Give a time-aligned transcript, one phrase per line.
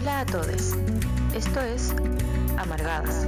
[0.00, 0.74] Hola a todos.
[1.34, 1.94] Esto es
[2.56, 3.26] Amargadas,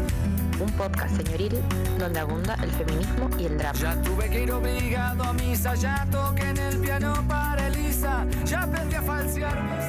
[0.59, 1.63] un podcast señoril
[1.99, 3.79] donde abunda el feminismo y el drama.
[3.79, 8.63] Ya tuve que ir obligado a misa, ya toqué en el piano para Elisa, ya
[8.63, 9.85] aprendí a falsear mis...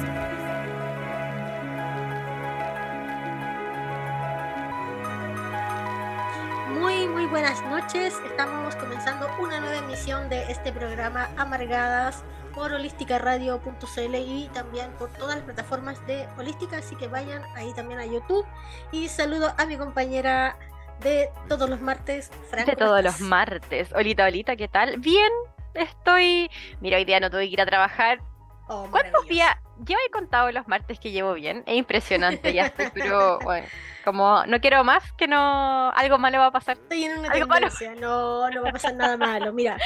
[6.78, 8.12] Muy, muy buenas noches.
[8.26, 12.22] Estamos comenzando una nueva emisión de este programa Amargadas
[12.54, 18.00] por holísticaradio.cl y también por todas las plataformas de Holística, así que vayan ahí también
[18.00, 18.46] a YouTube.
[18.92, 20.56] Y saludo a mi compañera
[21.00, 22.66] de todos los martes, Fran.
[22.66, 23.92] De ¿cómo todos los martes.
[23.94, 24.98] Olita, Olita, ¿qué tal?
[24.98, 25.30] Bien,
[25.74, 26.50] estoy.
[26.80, 28.20] Mira, hoy día no tuve que ir a trabajar.
[28.68, 29.54] Oh, ¿Cuántos días?
[29.80, 31.64] Yo he contado los martes que llevo bien.
[31.66, 33.66] Es impresionante, ya estoy, pero bueno,
[34.04, 35.90] como no quiero más, que no.
[35.90, 36.76] Algo malo va a pasar.
[36.76, 37.46] Estoy en una malo.
[37.46, 37.94] tendencia.
[37.96, 39.52] No, no va a pasar nada malo.
[39.52, 39.76] Mira,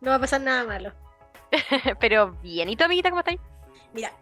[0.00, 0.92] no va a pasar nada malo.
[2.00, 2.68] pero bien.
[2.68, 3.36] ¿Y tu amiguita cómo estás?
[3.92, 4.12] Mira,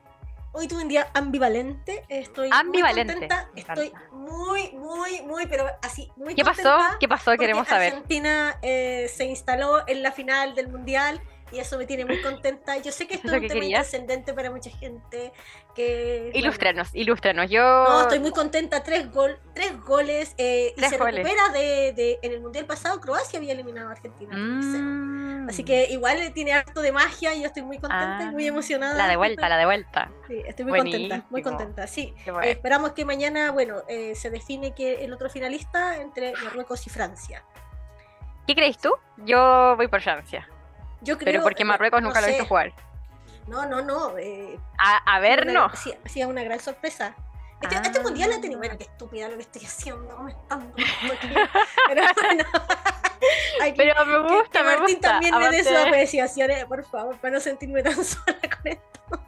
[0.53, 2.05] hoy tuve un día ambivalente.
[2.09, 3.51] Estoy Ambivalente, muy contenta.
[3.55, 6.79] Estoy muy, muy, muy, pero así, muy ¿Qué pasó?
[7.01, 7.37] ¿Qué pasó?
[7.37, 7.93] Queremos saber.
[7.93, 11.21] Argentina eh, se instaló en la final del mundial
[11.53, 12.77] y eso me tiene muy contenta.
[12.79, 13.79] Yo sé que esto ¿Eso es un que tema querías?
[13.87, 15.33] intrascendente para mucha gente.
[15.75, 17.51] Que, bueno, Ilústranos, ilústranos.
[17.51, 17.63] Yo.
[17.63, 18.83] no, estoy muy contenta.
[18.83, 21.17] Tres, gol, tres goles eh, y Tres se goles.
[21.25, 23.01] recupera de, de- en el mundial pasado.
[23.01, 24.37] Croacia había eliminado a Argentina.
[24.37, 25.49] Mm.
[25.49, 28.49] Así que igual tiene acto de magia y yo estoy muy contenta y muy Ah,
[28.49, 28.95] emocionada.
[28.97, 30.11] La de vuelta, la de vuelta.
[30.27, 31.57] Sí, estoy muy contenta, muy Buenísimo.
[31.59, 32.13] contenta, sí.
[32.25, 32.51] Qué Eh, bueno.
[32.51, 37.45] esperamos que mañana, bueno, eh, se define que el otro finalista entre Marruecos y Francia.
[38.47, 38.91] ¿Qué crees tú?
[39.19, 40.49] Yo voy por Francia.
[41.01, 42.73] Yo creo, Pero porque eh, Marruecos no nunca lo he visto jugar.
[43.47, 44.19] No, no, no.
[44.19, 45.71] Eh, A, a ver, una- no.
[45.77, 47.15] Sí, sí, es una gran sorpresa.
[47.61, 48.03] Este, este Ah.
[48.03, 50.73] mundial ha tenido, bueno, qué estúpida lo que estoy haciendo, me están.
[50.77, 52.45] Pero bueno.
[53.77, 55.11] Pero me gusta, que Martín gusta.
[55.11, 59.01] también me dé sus apreciaciones, por favor, para no sentirme tan sola con esto.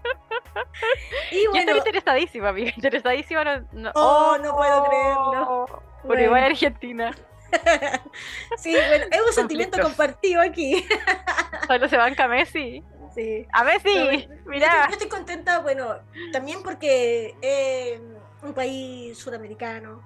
[1.30, 2.72] Y Yo estoy interesadísima, amiga.
[2.76, 3.44] Interesadísima.
[3.44, 5.66] No, no- Oh, no puedo creerlo.
[5.66, 6.22] Por Bueno.
[6.22, 7.14] igual Argentina.
[8.58, 10.84] sí, bueno, es un sentimiento compartido aquí.
[11.66, 12.82] Solo se banca Messi.
[13.14, 13.46] Sí.
[13.52, 14.04] A Messi, Yo
[14.46, 14.66] mira.
[14.66, 15.96] estoy, yo estoy contenta, bueno,
[16.32, 18.00] también porque es
[18.42, 20.00] un país sudamericano.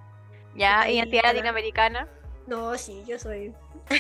[0.55, 2.09] Ya, identidad latinoamericana.
[2.47, 3.55] No, sí, yo soy.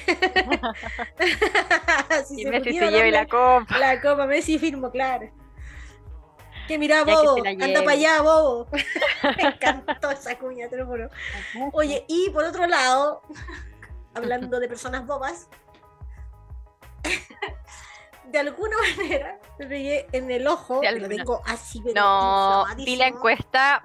[2.26, 3.78] Si Y se Messi se lleve la copa.
[3.78, 5.28] la copa, Messi firmo, claro.
[6.66, 8.66] Que mira, que Bobo, anda para allá, Bobo.
[9.36, 11.10] Me encantó esa cuña, te lo juro.
[11.72, 13.22] Oye, y por otro lado,
[14.14, 15.48] hablando de personas bobas,
[18.24, 22.96] de alguna manera me pegué en el ojo, que lo tengo así, pero No, vi
[22.96, 23.82] la encuesta.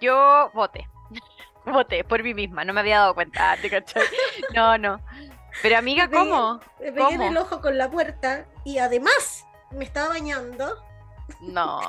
[0.00, 0.88] Yo voté.
[1.64, 2.64] Voté por mí misma.
[2.64, 3.54] No me había dado cuenta.
[3.60, 4.02] ¿te cachai?
[4.54, 5.00] No, no.
[5.62, 6.60] Pero amiga, Me pegué- ¿cómo?
[6.80, 10.82] Me pegué en el ojo con la puerta y además me estaba bañando
[11.40, 11.80] No.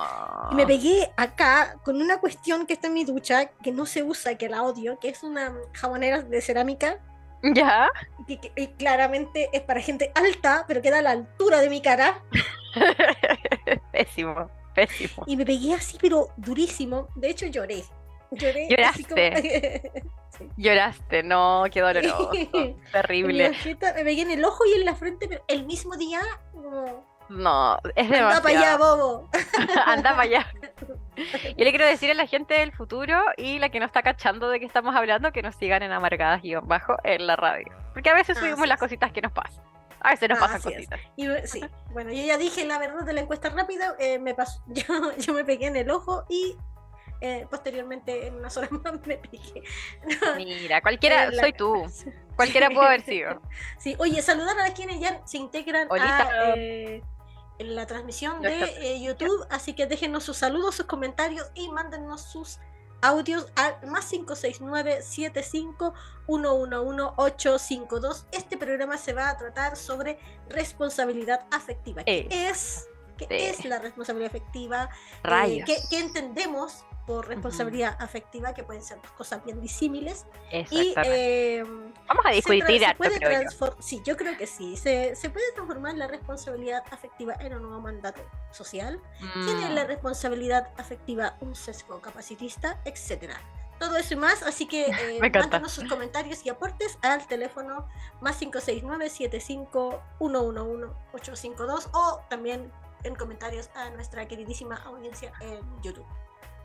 [0.51, 4.03] y me pegué acá con una cuestión que está en mi ducha, que no se
[4.03, 6.99] usa, que la odio, que es una jabonera de cerámica
[7.41, 7.89] ¿Ya?
[8.27, 11.81] y que, y claramente es para gente alta, pero queda a la altura de mi
[11.81, 12.21] cara.
[13.91, 15.23] pésimo, pésimo.
[15.25, 17.07] Y me pegué así, pero durísimo.
[17.15, 17.83] De hecho, lloré.
[18.31, 18.67] Lloré.
[19.07, 20.03] como-
[20.37, 20.47] Sí.
[20.55, 22.29] Lloraste, no, qué doloroso.
[22.93, 23.51] Terrible.
[23.81, 26.21] me pegué en el ojo y en la frente, pero el mismo día,
[26.53, 28.97] como, No, es anda para allá, demasiado.
[28.97, 29.29] bobo.
[29.85, 30.47] Anda para allá.
[31.57, 34.49] Yo le quiero decir a la gente del futuro y la que no está cachando
[34.49, 37.67] de qué estamos hablando que nos sigan en amargadas y bajo en la radio.
[37.93, 38.85] Porque a veces Ah, subimos sí, las sí.
[38.85, 39.63] cositas que nos pasan.
[40.01, 40.99] A veces nos Ah, pasan cositas.
[41.17, 44.33] Y me- sí, bueno, yo ya dije la verdad de la encuesta rápida, eh, me
[44.33, 44.83] pasó, yo,
[45.17, 46.55] yo me pegué en el ojo y
[47.21, 49.61] eh, posteriormente en unas horas más me pegué.
[50.37, 51.85] Mira, cualquiera, soy tú.
[52.37, 53.41] Cualquiera pudo haber sido.
[53.77, 56.29] Sí, oye, saludar a quienes ya se integran Olita.
[56.29, 57.03] a, eh,
[57.59, 62.21] en la transmisión de eh, YouTube, así que déjenos sus saludos, sus comentarios y mándennos
[62.21, 62.57] sus
[63.01, 65.93] audios al más 569 75
[66.25, 68.25] 111 852.
[68.31, 70.19] Este programa se va a tratar sobre
[70.49, 72.03] responsabilidad afectiva.
[72.03, 72.87] ¿Qué Eh, es?
[73.17, 73.35] ¿Qué sí.
[73.35, 74.89] es la responsabilidad afectiva?
[75.23, 75.63] Eh.
[75.65, 78.53] ¿qué, qué entendemos por responsabilidad afectiva?
[78.53, 80.25] Que pueden ser dos cosas bien disímiles.
[80.71, 81.63] Y eh,
[82.09, 83.47] Vamos a discutir se harto, puede creo yo.
[83.49, 84.75] transfor- Sí, yo creo que sí.
[84.75, 88.21] Se, se puede transformar la responsabilidad afectiva en un nuevo mandato
[88.51, 88.99] social.
[89.45, 93.39] Tiene Mm, la responsabilidad afectiva un sesgo capacitista, etcétera.
[93.79, 94.87] Todo eso y más, así que
[95.19, 97.87] eh, mándanos sus comentarios y aportes al teléfono
[98.21, 102.71] más 569 75 111 852 o también
[103.03, 106.05] en comentarios a nuestra queridísima audiencia en YouTube.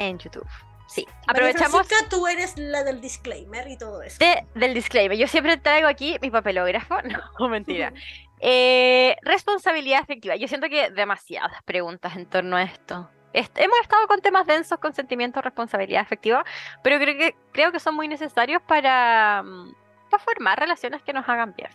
[0.01, 0.47] En YouTube.
[0.87, 1.07] Sí.
[1.27, 4.19] Aprovechamos Francisca, tú eres la del disclaimer y todo eso.
[4.19, 5.17] de- del disclaimer.
[5.17, 6.97] Yo siempre traigo aquí mi papelógrafo.
[7.39, 7.93] No, mentira.
[8.41, 10.37] Eh, responsabilidad afectiva.
[10.37, 13.11] Yo siento que demasiadas preguntas en torno a esto.
[13.33, 16.45] est- hemos estado con temas densos, con sentimientos, responsabilidad afectiva,
[16.85, 19.75] pero creo que, creo que son muy necesarios para, mm,
[20.11, 21.69] para formar relaciones que nos hagan bien.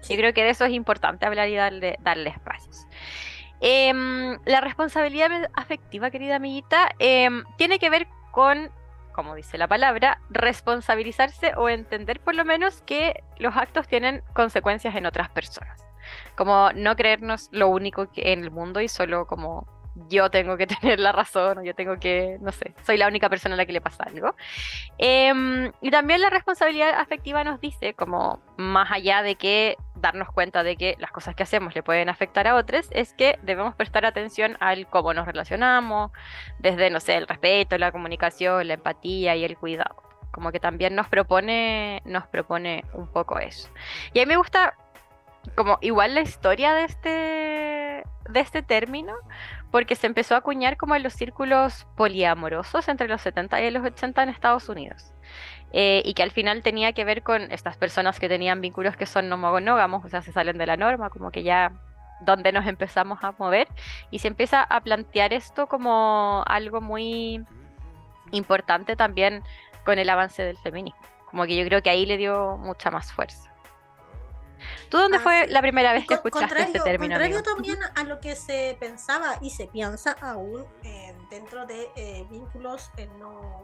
[0.00, 0.14] Sí.
[0.14, 2.86] Yo creo que de eso es importante hablar y darle, darle espacios.
[3.60, 8.70] Em, la responsabilidad afectiva, querida amiguita, em, tiene que ver con,
[9.12, 14.94] como dice la palabra, responsabilizarse o entender por lo menos que los actos tienen consecuencias
[14.94, 15.84] en otras personas.
[16.36, 19.66] Como no creernos lo único que en el mundo y solo como
[20.08, 23.28] yo tengo que tener la razón o yo tengo que, no sé, soy la única
[23.28, 24.34] persona a la que le pasa algo.
[24.98, 30.62] Em, y también la responsabilidad afectiva nos dice, como más allá de que darnos cuenta
[30.62, 34.06] de que las cosas que hacemos le pueden afectar a otros, es que debemos prestar
[34.06, 36.10] atención al cómo nos relacionamos,
[36.58, 40.02] desde, no sé, el respeto, la comunicación, la empatía y el cuidado.
[40.30, 43.68] Como que también nos propone, nos propone un poco eso.
[44.12, 44.74] Y a mí me gusta
[45.54, 49.14] como igual la historia de este, de este término,
[49.70, 53.84] porque se empezó a acuñar como en los círculos poliamorosos entre los 70 y los
[53.84, 55.12] 80 en Estados Unidos.
[55.72, 59.04] Eh, y que al final tenía que ver con estas personas que tenían vínculos que
[59.04, 61.72] son no monógamos, o sea, se salen de la norma, como que ya
[62.20, 63.68] donde nos empezamos a mover
[64.10, 67.44] y se empieza a plantear esto como algo muy
[68.32, 69.42] importante también
[69.84, 71.00] con el avance del feminismo.
[71.30, 73.52] Como que yo creo que ahí le dio mucha más fuerza.
[74.88, 75.52] ¿Tú dónde Ah, fue sí.
[75.52, 77.12] la primera vez que Con- escuchaste este término?
[77.14, 77.54] contrario amigo?
[77.54, 82.90] también a lo que se pensaba y se piensa aún eh, dentro de eh, vínculos
[82.96, 83.62] eh, no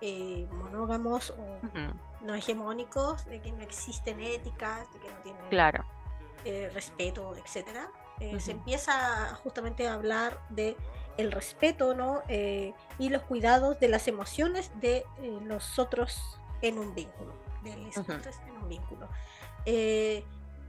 [0.00, 5.42] eh, monógamos o Ujú, no hegemónicos, de que no existen éticas, de que no tienen
[5.50, 5.84] Claro.
[6.44, 7.88] eh, respeto, etcétera.
[8.20, 8.60] Eh, Se Ujú.
[8.60, 10.76] empieza justamente a hablar de
[11.18, 12.22] el respeto, ¿no?
[12.28, 17.76] Eh, y los cuidados de las emociones de eh, los otros en un vínculo, de
[17.76, 18.12] los Ujú.
[18.12, 19.08] otros en un vínculo.
[19.64, 20.24] Eh,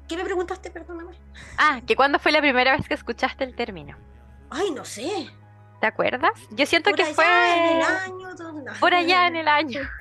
[0.08, 0.72] ¿Qué me preguntaste?
[0.72, 1.16] Perdóname.
[1.58, 3.98] Ah, que cuándo fue la primera vez que escuchaste el término?
[4.50, 5.28] Ay, no sé.
[5.80, 6.32] ¿Te acuerdas?
[6.52, 8.36] Yo siento Por que allá fue en el año.
[8.36, 9.82] donde- por allá en el año.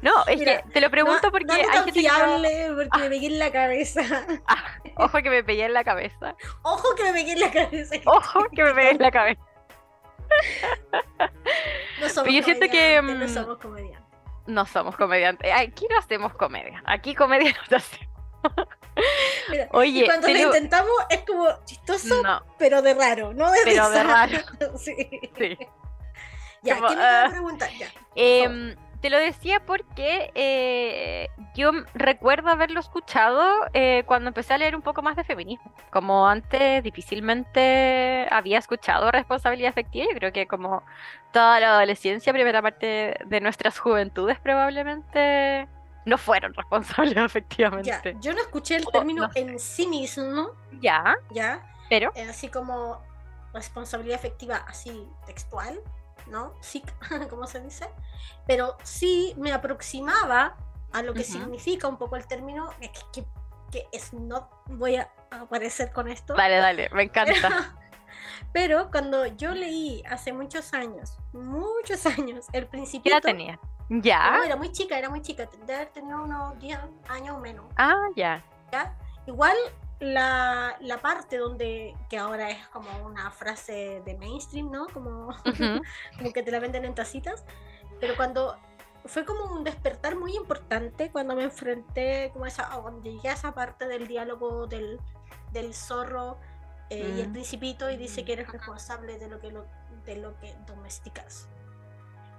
[0.00, 2.76] No, es Mira, que te lo pregunto no, porque no hay tan gente que no-
[2.76, 4.00] porque me pegué en la cabeza.
[4.46, 4.64] Ah,
[4.96, 6.36] ojo que me pegué en la cabeza.
[6.62, 7.96] Ojo que me pegué en la cabeza.
[8.06, 9.40] Ojo que me pegué en la cabeza.
[12.00, 14.06] No somos Pero yo siento que, comediantes, mm, No somos comediantes.
[14.46, 15.52] No somos comediantes.
[15.52, 16.80] Aquí no hacemos comedia.
[16.86, 18.14] Aquí comedia no hacemos.
[19.50, 23.58] Mira, Oye, y cuando lo intentamos es como chistoso, No, pero de raro, no de
[23.64, 24.12] pero de risa.
[24.12, 24.38] raro.
[24.78, 24.94] sí.
[25.38, 25.58] Sí.
[26.62, 27.26] Ya, Como, ¿quién me va ah.
[27.26, 27.70] a preguntar?
[27.78, 27.86] Ya.
[28.16, 33.44] Em, te lo decía porque eh, yo recuerdo haberlo escuchado
[33.74, 35.72] eh, cuando empecé a leer un poco más de feminismo.
[35.92, 40.82] Como antes difícilmente había escuchado responsabilidad afectiva, yo creo que como
[41.32, 45.68] toda la adolescencia, primera parte de nuestras juventudes probablemente
[46.10, 48.16] no fueron responsables Ya, efectivamente.
[48.20, 49.40] yo no escuché el O, término no sé.
[49.40, 53.02] en sí mismo, Ya, ya, pero eh, así como
[53.52, 55.80] responsabilidad efectiva, así textual,
[56.26, 56.54] ¿no?
[56.60, 56.82] Sí,
[57.30, 57.88] como se dice,
[58.46, 60.56] pero sí me aproximaba
[60.92, 63.24] a lo que significa un poco el término, que, que,
[63.70, 66.34] que es no voy a aparecer con esto.
[66.34, 67.76] dale, dale, me encanta.
[68.52, 73.14] Pero cuando yo leí hace muchos años, muchos años, el ¿Qué principito.
[73.14, 73.58] edad tenía?
[73.88, 76.78] Ya, No, era muy chica, era muy chica, de haber tenido unos 10
[77.08, 77.64] años o menos.
[77.76, 78.44] ah, ya.
[78.72, 78.96] ¿ya?
[79.26, 79.56] Igual
[80.00, 84.86] la, la parte donde, que ahora es como una frase de mainstream, ¿no?
[84.88, 85.82] Como, Ujú,
[86.18, 87.44] como que te la venden en tacitas,
[88.00, 88.56] pero cuando
[89.04, 93.52] fue como un despertar muy importante cuando me enfrenté como esa, cuando llegué a esa
[93.52, 95.00] parte del diálogo del,
[95.52, 96.38] del zorro
[96.90, 97.32] eh, y el Mm.
[97.32, 99.64] principito y dice que eres responsable de lo que, lo,
[100.04, 101.48] de lo que domesticas.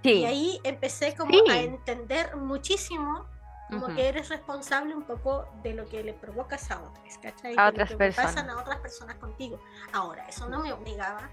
[0.08, 0.20] Sí.
[0.20, 1.44] Y ahí empecé como Sí.
[1.50, 3.26] a entender muchísimo
[3.70, 3.96] como Ujú.
[3.96, 7.54] que eres responsable un poco de lo que le provocas a otras, ¿cachai?
[7.58, 8.34] A De otras lo que personas.
[8.34, 9.60] pasan a otras personas contigo.
[9.92, 11.30] Ahora, eso no me obligaba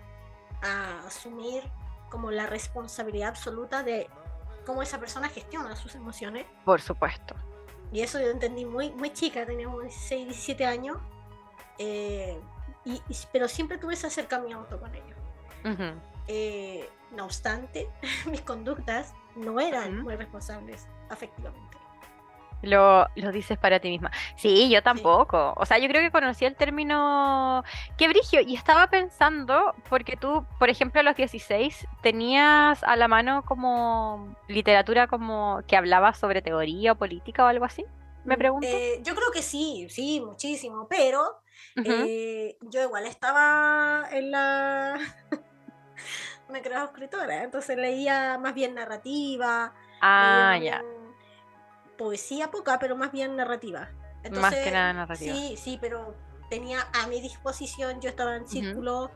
[0.63, 1.63] a asumir
[2.11, 4.09] como la responsabilidad absoluta de
[4.67, 6.45] cómo esa persona gestiona sus emociones.
[6.65, 7.37] Por supuesto.
[7.93, 10.97] Y eso yo entendí muy, muy chica, tenía como 16, 17 años.
[11.79, 12.41] eh,
[12.85, 15.19] y, y- pero siempre tuve ese acercamiento con ellos.
[15.65, 16.01] Ujú.
[16.29, 17.89] Eh, no obstante,
[18.31, 21.79] mis conductas no eran muy responsables afectivamente.
[22.63, 24.11] Lo, lo dices para ti misma.
[24.37, 25.53] Sí, yo tampoco.
[25.57, 27.63] O sea, yo creo que conocí el término
[27.99, 33.07] que brigio y estaba pensando, porque tú, por ejemplo, a los 16 tenías a la
[33.07, 37.85] mano como literatura como que hablaba sobre teoría o política o algo así.
[38.25, 38.67] Me pregunto.
[38.67, 41.43] Eh, yo creo que sí, sí, muchísimo, pero
[41.77, 44.99] eh, yo igual estaba en la...
[46.49, 50.83] me creo escritora, entonces leía más bien narrativa, ah, ya.
[50.83, 51.05] bien
[51.97, 53.91] poesía poca, pero más bien narrativa.
[54.31, 55.35] Más que nada narrativa.
[55.35, 56.15] Sí, sí, pero
[56.49, 59.11] tenía a mi disposición, yo estaba en círculos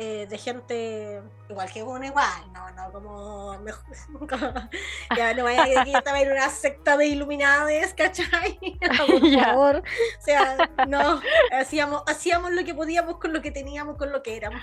[0.00, 3.82] eh, de gente igual que uno, igual, no, no, como, mejor,
[5.16, 8.60] ya no vaya a en una secta de iluminades, ¿cachai?
[8.96, 14.12] Por favor, o sea, no, hacíamos, hacíamos lo que podíamos con lo que teníamos, con
[14.12, 14.62] lo que éramos.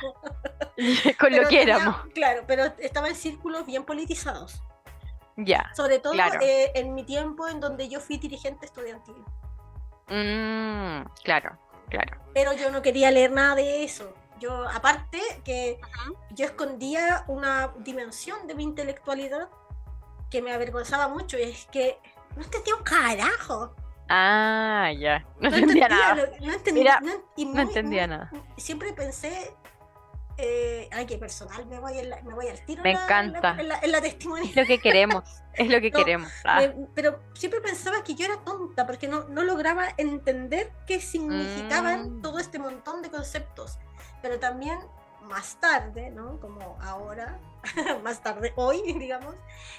[1.19, 1.97] con lo que éramos.
[2.13, 4.63] Claro, pero estaba en círculos bien politizados.
[5.35, 5.69] Ya.
[5.75, 9.17] Sobre todo eh, en mi tiempo en donde yo fui dirigente estudiantil.
[10.07, 11.57] Mm, claro,
[11.89, 12.21] claro.
[12.33, 14.13] Pero yo no quería leer nada de eso.
[14.39, 15.79] Yo, aparte que
[16.31, 19.49] yo escondía una dimensión de mi intelectualidad
[20.29, 21.99] que me avergonzaba mucho, y es que
[22.35, 23.75] no entendía un carajo.
[24.09, 25.25] Ah, ya.
[25.39, 26.29] No, entendía, nada.
[26.41, 28.31] no entendía, no, entendía nada.
[28.57, 29.55] Siempre pensé
[30.37, 32.83] eh, ay, qué personal, me voy, me voy al tiro.
[32.83, 33.55] Me encanta.
[33.57, 34.49] En la, en, testimonio.
[34.49, 35.23] Es lo que queremos,
[35.53, 36.29] es lo que queremos.
[36.43, 36.61] Ah.
[36.93, 42.21] pero siempre pensaba que yo era tonta porque no, no lograba entender qué significaban mm.
[42.21, 43.77] todo este montón de conceptos.
[44.25, 44.79] Pero también
[45.21, 46.39] más tarde, ¿no?
[46.39, 47.37] Como ahora,
[48.03, 49.35] más tarde, hoy, digamos,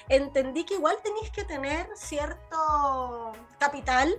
[0.09, 4.17] entendí que igual tenéis que tener cierto capital.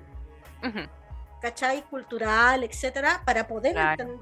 [1.42, 1.82] ¿cachai?
[1.84, 3.78] Cultural, etcétera, para poder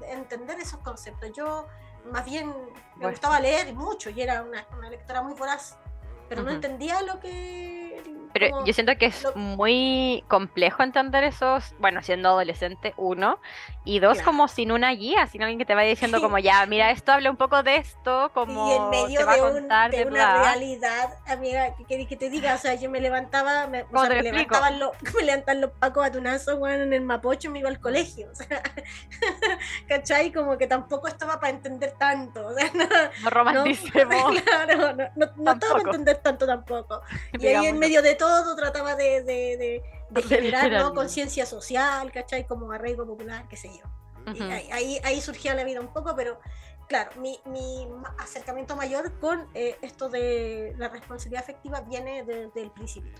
[0.08, 1.32] entender esos conceptos.
[1.32, 1.66] Yo
[2.12, 2.54] más bien
[2.94, 5.76] me gustaba leer mucho y era una, lectora muy voraz,
[6.28, 7.85] pero no entendía lo que
[8.38, 13.40] pero yo siento que es muy complejo entender esos, bueno, siendo adolescente, uno,
[13.82, 16.90] y dos, como sin una guía, sin alguien que te vaya diciendo como, ya, mira,
[16.90, 20.04] esto habla un poco de esto, como y en medio va de, a contar, de,
[20.04, 24.10] una realidad, amiga, que, que, te diga, o sea, yo me levantaba, me, o sea,
[24.10, 27.80] me levantaban los, me levantaban los pacos atunazos, bueno, en el Mapocho me iba al
[27.80, 28.62] colegio, o sea,
[29.88, 30.30] ¿cachai?
[30.30, 32.86] Como que tampoco estaba para entender tanto, o sea, no,
[33.22, 34.42] no romanticemos.
[34.42, 37.00] claro, no, no, no estaba para entender tanto tampoco.
[37.38, 40.94] Y ahí en medio de todo todo trataba de, de, de, generar ¿no?
[40.94, 42.46] conciencia social, ¿cachai?
[42.46, 44.34] Como arraigo popular, qué sé yo.
[44.34, 44.42] y
[44.72, 46.40] ahí, ahí, surgía la vida un poco, pero
[46.88, 47.86] claro, mi, mi
[48.18, 53.12] acercamiento mayor con eh, esto de la responsabilidad afectiva viene desde el principio.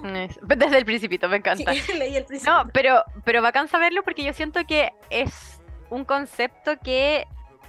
[0.00, 1.72] Desde el principito, me encanta.
[1.98, 2.52] leí el principio.
[2.52, 5.60] No, pero, pero bacán saberlo porque yo siento que es
[5.90, 7.26] un concepto que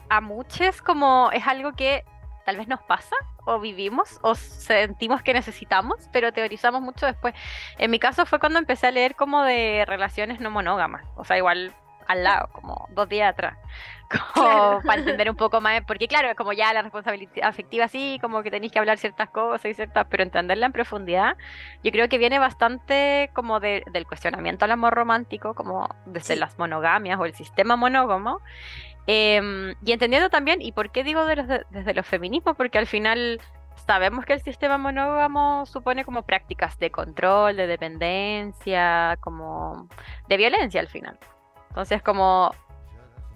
[0.10, 2.04] a muchos como es algo que
[2.46, 7.34] tal vez nos pasa o vivimos o sentimos que necesitamos, pero teorizamos mucho después.
[7.78, 11.38] En mi caso fue cuando empecé a leer como de relaciones no monógamas, o sea,
[11.38, 11.74] igual
[12.08, 13.58] al lado, como dos días atrás,
[14.34, 18.44] como para entender un poco más, porque claro, como ya la responsabilidad afectiva sí, como
[18.44, 21.36] que tenéis que hablar ciertas cosas y ciertas, pero entenderla en profundidad,
[21.84, 27.20] yo creo que viene bastante como del cuestionamiento al amor romántico, como desde las monogamias
[27.20, 28.42] o el sistema monógamo,
[29.08, 32.56] Em, y entendiendo también, ¿y por qué digo desde los feminismos?
[32.56, 33.40] Porque al final
[33.86, 39.88] sabemos que el sistema monógamo supone como prácticas de control, de dependencia, como
[40.28, 41.20] de violencia al final.
[41.70, 42.52] Entonces, como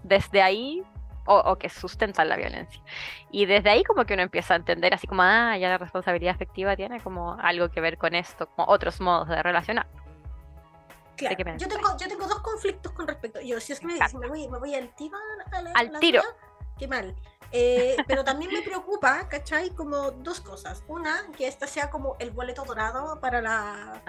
[0.03, 0.81] desde ahí,
[1.31, 2.81] o, que sustentan la violencia.
[3.29, 6.33] Y desde ahí como que uno empieza a entender así como, ah, ya la responsabilidad
[6.33, 9.87] afectiva tiene como algo que ver con esto, como otros modos de relacionar
[11.19, 13.41] yo tengo, yo tengo dos conflictos con respecto.
[13.41, 15.17] Yo, si es que me, me, voy, me voy al tiro.
[15.75, 16.21] al tiro.
[16.77, 17.15] qué mal.
[17.51, 19.71] Eh, pero también me preocupa, ¿cachai?
[19.71, 20.83] Como dos cosas.
[20.87, 24.01] Una, que esta sea como el boleto dorado para la.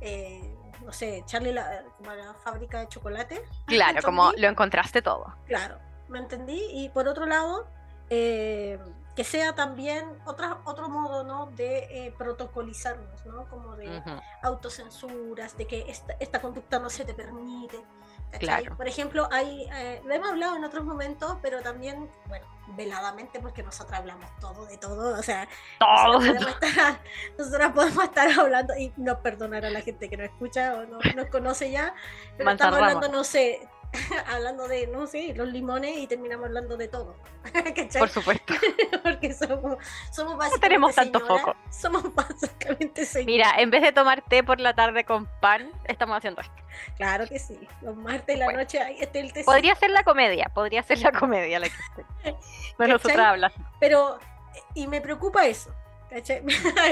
[0.00, 3.42] Eh, no sé, echarle la, como la fábrica de chocolate.
[3.66, 5.34] Claro, como lo encontraste todo.
[5.46, 6.62] Claro, me entendí.
[6.72, 7.68] Y por otro lado,
[8.10, 8.78] eh,
[9.18, 11.46] que sea también otra, otro modo ¿no?
[11.46, 13.48] de eh, protocolizarnos, ¿no?
[13.48, 14.00] como de
[14.42, 17.80] autocensuras, de que esta, esta, conducta no se te permite.
[18.38, 18.76] Claro.
[18.76, 22.46] Por ejemplo, hay, eh, lo hemos hablado en otros momentos, pero también, bueno,
[22.76, 25.48] veladamente, porque nosotros hablamos todo de todo, o sea,
[25.80, 26.20] todo.
[26.20, 31.00] Nosotros, podemos estar, hablando, y no perdonar a la gente que nos escucha o no
[31.16, 31.92] nos conoce ya,
[32.36, 33.68] pero estamos hablando, no sé,
[34.26, 37.16] hablando de, no sé, los limones y terminamos hablando de todo.
[37.98, 38.54] Por supuesto.
[39.02, 39.78] Porque somos,
[40.12, 40.56] somos básicamente.
[40.56, 41.56] No tenemos tanto foco.
[41.70, 43.26] Somos básicamente señoras.
[43.26, 46.54] Mira, en vez de tomar té por la tarde con pan, estamos haciendo esto.
[46.96, 47.58] Claro que sí.
[47.82, 49.44] Los martes y la noche hay este el té.
[49.44, 52.34] Podría ser la comedia, podría ser la comedia la que.
[52.78, 53.52] No nosotras hablas.
[53.80, 54.18] Pero,
[54.74, 55.74] y me preocupa eso.
[56.08, 56.42] ¿cachai?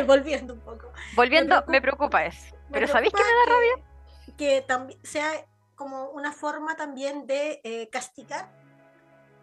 [0.07, 0.93] Volviendo un poco.
[1.15, 2.55] Volviendo, me preocupa, eso.
[2.71, 4.37] Pero ¿sabéis qué me da rabia?
[4.37, 5.47] Que también sea
[5.77, 8.51] como una forma también de eh, castigar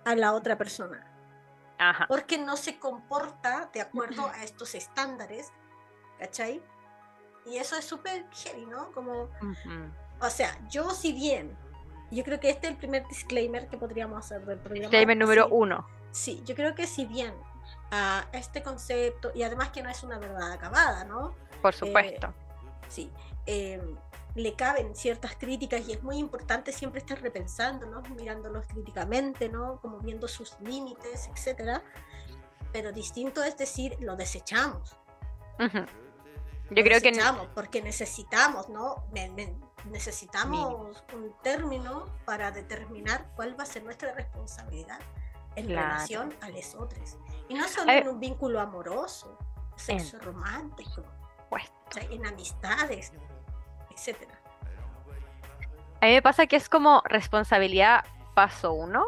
[0.03, 1.09] a la otra persona.
[2.07, 5.51] Porque no se comporta de acuerdo a estos estándares,
[6.19, 6.61] ¿cachai?
[7.45, 8.91] Y eso es súper heavy, ¿no?
[8.91, 9.29] Como,
[10.21, 11.57] o sea, yo si bien,
[12.09, 14.83] yo creo que este es el primer disclaimer que podríamos hacer del programa.
[14.83, 15.85] Disclaimer número uno.
[16.11, 17.33] Sí, yo creo que si bien
[17.91, 21.35] a este concepto, y además que no es una verdad acabada, ¿no?
[21.61, 22.27] Por supuesto.
[22.27, 23.11] Eh, sí.
[23.45, 23.81] Eh,
[24.35, 28.01] le caben ciertas críticas y es muy importante siempre estar repensando, ¿no?
[28.15, 29.79] mirándolos críticamente, ¿no?
[29.81, 31.83] como viendo sus límites, etcétera.
[32.71, 34.97] Pero distinto es decir, lo desechamos.
[35.59, 37.11] Yo creo que
[37.53, 39.05] porque necesitamos, ¿no?
[39.85, 44.99] necesitamos un término para determinar cuál va a ser nuestra responsabilidad
[45.55, 47.17] en relación a los otros.
[47.47, 49.37] Y no solo en un vínculo amoroso,
[49.75, 51.03] sexo romántico,
[51.49, 51.71] pues.
[52.09, 53.11] en amistades,
[53.93, 54.39] etcétera.
[56.01, 59.05] A mí me pasa que es como responsabilidad paso uno.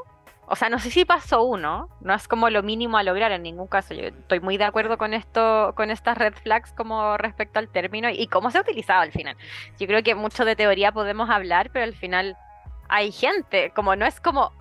[0.48, 3.42] O sea, no sé si paso uno, no es como lo mínimo a lograr en
[3.42, 3.96] ningún caso.
[3.96, 8.10] Yo estoy muy de acuerdo con esto, con estas red flags como respecto al término
[8.10, 9.36] y cómo se ha utilizado al final.
[9.80, 12.38] Yo creo que mucho de teoría podemos hablar, pero al final
[12.88, 14.52] hay gente, como no es como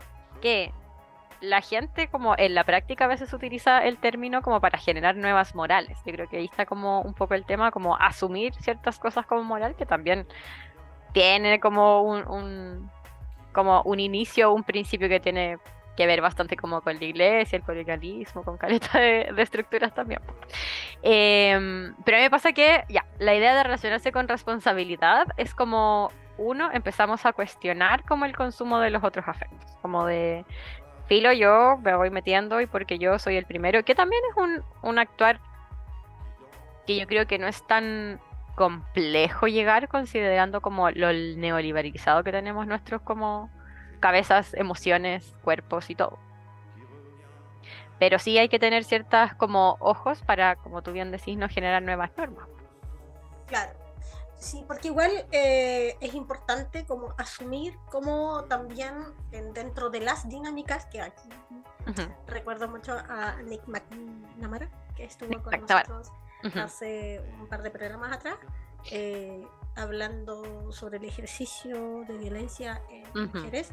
[0.40, 0.72] que
[1.44, 5.54] la gente como en la práctica a veces utiliza el término como para generar nuevas
[5.54, 5.98] morales.
[6.04, 9.42] Yo creo que ahí está como un poco el tema, como asumir ciertas cosas como
[9.44, 10.26] moral, que también
[11.12, 12.90] tiene como un,
[13.52, 15.58] como un inicio, un principio que tiene
[15.96, 20.20] que ver bastante como con la iglesia, el colegialismo, con caleta de, estructuras también.
[21.02, 25.54] Em, pero a mí me pasa que, ya, la idea de relacionarse con responsabilidad es
[25.54, 30.44] como, uno, empezamos a cuestionar como el consumo de los otros afectos, como de,
[31.06, 34.64] filo yo me voy metiendo y porque yo soy el primero, que también es un,
[34.82, 35.40] un actuar
[36.86, 38.20] que yo creo que no es tan
[38.54, 43.50] complejo llegar considerando como lo neoliberalizado que tenemos nuestros como
[44.00, 46.18] cabezas, emociones, cuerpos y todo.
[47.98, 51.82] Pero sí hay que tener ciertas como ojos para, como tú bien decís, no generar
[51.82, 52.48] nuevas normas.
[53.46, 53.83] Claro.
[54.44, 58.94] Sí, porque igual eh, es importante como asumir como también
[59.30, 61.12] dentro de las dinámicas que hay.
[62.26, 66.12] Recuerdo mucho a Nick McNamara, que estuvo con nosotros
[66.56, 68.36] hace un par de programas atrás,
[68.90, 69.46] eh,
[69.76, 73.72] hablando sobre el ejercicio de violencia en mujeres.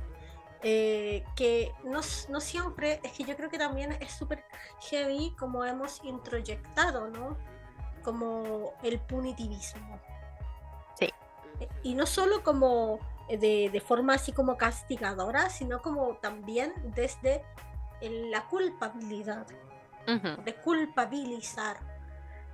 [0.64, 2.00] Eh, que no,
[2.30, 4.46] no, siempre, es que yo creo que también es súper
[4.90, 7.36] heavy como hemos introyectado, ¿no?
[8.04, 10.00] Como el punitivismo
[11.84, 17.44] y no solo como de, de, forma así como castigadora, sino como también desde
[18.02, 19.46] la culpabilidad,
[20.08, 21.78] de culpabilizar.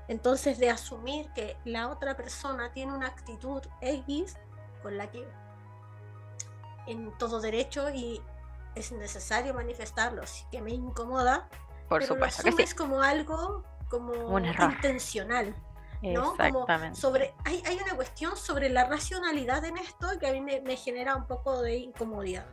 [0.07, 4.37] Entonces de asumir que la otra persona tiene una actitud X
[4.81, 5.27] con la que
[6.87, 8.21] en todo derecho y
[8.75, 11.49] es necesario manifestarlo, así que me incomoda,
[11.89, 15.55] Por pero supuesto lo asumes como algo como intencional.
[16.01, 16.35] ¿No?
[16.37, 20.77] Como sobre, hay, hay, una cuestión sobre la racionalidad en esto que a mí me,
[20.77, 22.45] genera un poco de incomodidad.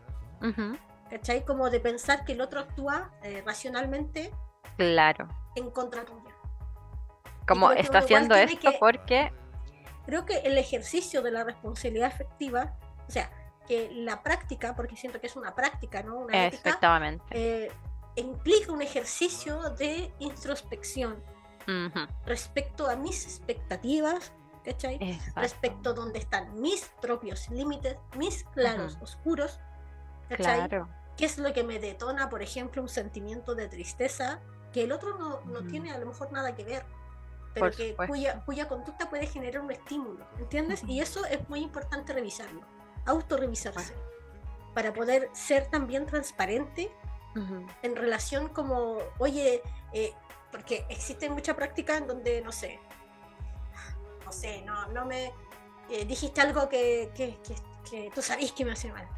[1.11, 1.44] ¿Cachai?
[1.44, 4.33] Como de pensar que el otro actúa eh, racionalmente
[4.76, 5.28] claro.
[5.54, 6.35] en contra tuya.
[7.46, 9.33] Como está haciendo esto porque...
[10.07, 12.76] Creo que el ejercicio de la responsabilidad efectiva,
[13.09, 13.30] o sea,
[13.66, 16.18] que la práctica, porque siento que es una práctica, ¿no?
[16.18, 17.24] Una Exactamente.
[17.30, 17.72] Eh,
[18.16, 21.22] implica un ejercicio de introspección
[22.27, 24.33] respecto a mis expectativas,
[24.64, 25.20] ¿cachai?
[25.37, 29.61] Respecto a dónde están mis propios límites, mis claros oscuros,
[30.29, 30.68] ¿cachai?
[31.16, 34.40] ¿Qué es lo que me detona, por ejemplo, un sentimiento de tristeza
[34.72, 36.85] que el otro no, no tiene a lo mejor nada que ver?
[37.55, 40.83] pero que, cuya, cuya, conducta puede generar un estímulo, ¿entiendes?
[40.87, 42.62] Y eso es muy importante revisarlo,
[43.07, 43.94] autorrevisarse,
[44.74, 46.90] para poder ser también transparente
[47.83, 49.61] en relación como, oye,
[49.92, 50.14] eh,
[50.54, 52.78] porque existe mucha práctica en donde, no sé,
[54.24, 55.32] no sé, no, no me
[55.90, 57.36] eh, dijiste algo que, que,
[57.90, 59.08] que, tú sabías que me hace mal.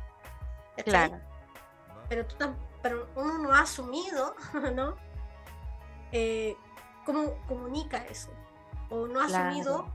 [0.83, 1.20] Claro.
[2.09, 2.37] Pero, tú
[2.83, 4.35] pero uno no ha asumido,
[4.75, 4.96] ¿no?
[6.11, 6.57] Eh,
[7.05, 8.31] ¿Cómo comunica eso?
[8.88, 9.92] O no ha asumido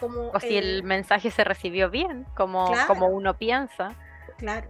[0.00, 0.30] como...
[0.30, 3.94] O si el mensaje se recibió bien, como, como uno piensa.
[4.36, 4.68] Claro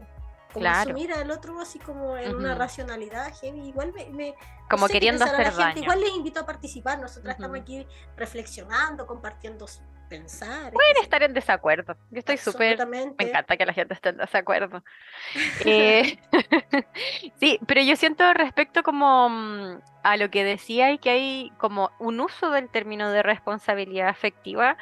[0.57, 4.35] como asumir al otro así como en una racionalidad igual me,
[4.69, 5.83] como queriendo hacer daño.
[5.83, 6.99] igual les invito a participar.
[6.99, 9.67] Nosotros estamos aquí reflexionando compartiendo
[10.09, 11.97] pensar pueden estar en desacuerdo.
[12.11, 14.83] Yo estoy súper me encanta que la gente esté en desacuerdo.
[15.65, 16.19] Eh,
[17.41, 21.91] sí pero yo siento respecto como mm, a lo que decía y que hay como
[21.99, 24.77] un uso del término de responsabilidad afectiva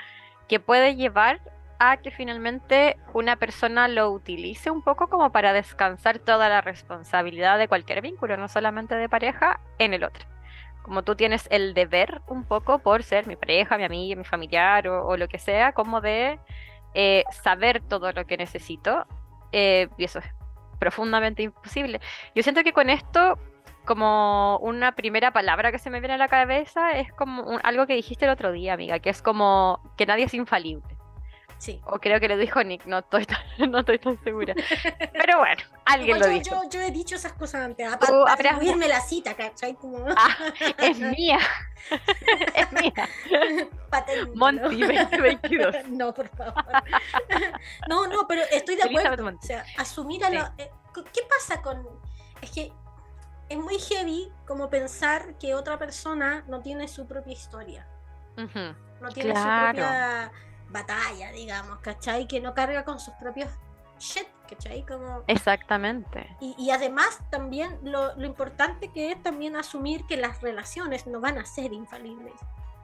[0.48, 1.40] que puede llevar
[1.78, 7.58] a que finalmente una persona lo utilice un poco como para descansar toda la responsabilidad
[7.58, 10.26] de cualquier vínculo, no solamente de pareja, en el otro.
[10.82, 14.86] Como tú tienes el deber un poco por ser mi pareja, mi amiga, mi familiar
[14.88, 16.38] o, lo que sea, como de
[16.94, 19.06] eh, saber todo lo que necesito.
[19.52, 20.26] Eh, y eso es
[20.78, 22.00] profundamente imposible.
[22.34, 23.38] Yo siento que con esto,
[23.86, 27.94] como una primera palabra que se me viene a la cabeza, es como algo que
[27.94, 30.93] dijiste el otro día, amiga, que es como que nadie es infalible
[31.64, 31.80] Sí.
[31.86, 33.38] O creo que lo dijo Nick, no estoy tan,
[33.70, 34.54] no estoy tan segura.
[35.12, 36.62] Pero bueno, alguien Igual lo yo, dijo.
[36.64, 39.74] yo, yo he dicho esas cosas antes, para habrás- atribuirme la cita, ¿cachai?
[39.74, 40.36] Como Ah,
[40.78, 41.38] es mía.
[42.54, 43.08] es mía.
[44.34, 45.88] Monty 2022.
[45.88, 46.64] no, por favor.
[47.88, 49.26] no, no, pero estoy de acuerdo.
[49.26, 50.34] O sea, asumir a Sí.
[50.34, 50.70] la- eh,
[51.12, 51.86] ¿Qué pasa con.?
[52.40, 52.72] Es que
[53.48, 57.88] es muy heavy como pensar que otra persona no tiene su propia historia.
[58.36, 59.68] No tiene Claro.
[59.70, 60.32] su propia
[60.68, 62.26] batalla, digamos, ¿cachai?
[62.26, 63.50] Que no carga con sus propios
[63.98, 64.84] shit, ¿cachai?
[64.84, 65.22] Como...
[65.26, 66.26] Exactamente.
[66.40, 71.20] Y, y además también lo, lo importante que es también asumir que las relaciones no
[71.20, 72.34] van a ser infalibles.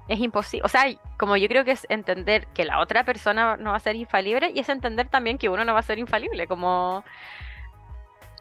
[0.08, 0.64] Es imposible.
[0.64, 0.84] O sea,
[1.18, 4.50] como yo creo que es entender que la otra persona no va a ser infalible
[4.52, 6.48] y es entender también que uno no va a ser infalible.
[6.48, 7.04] Como,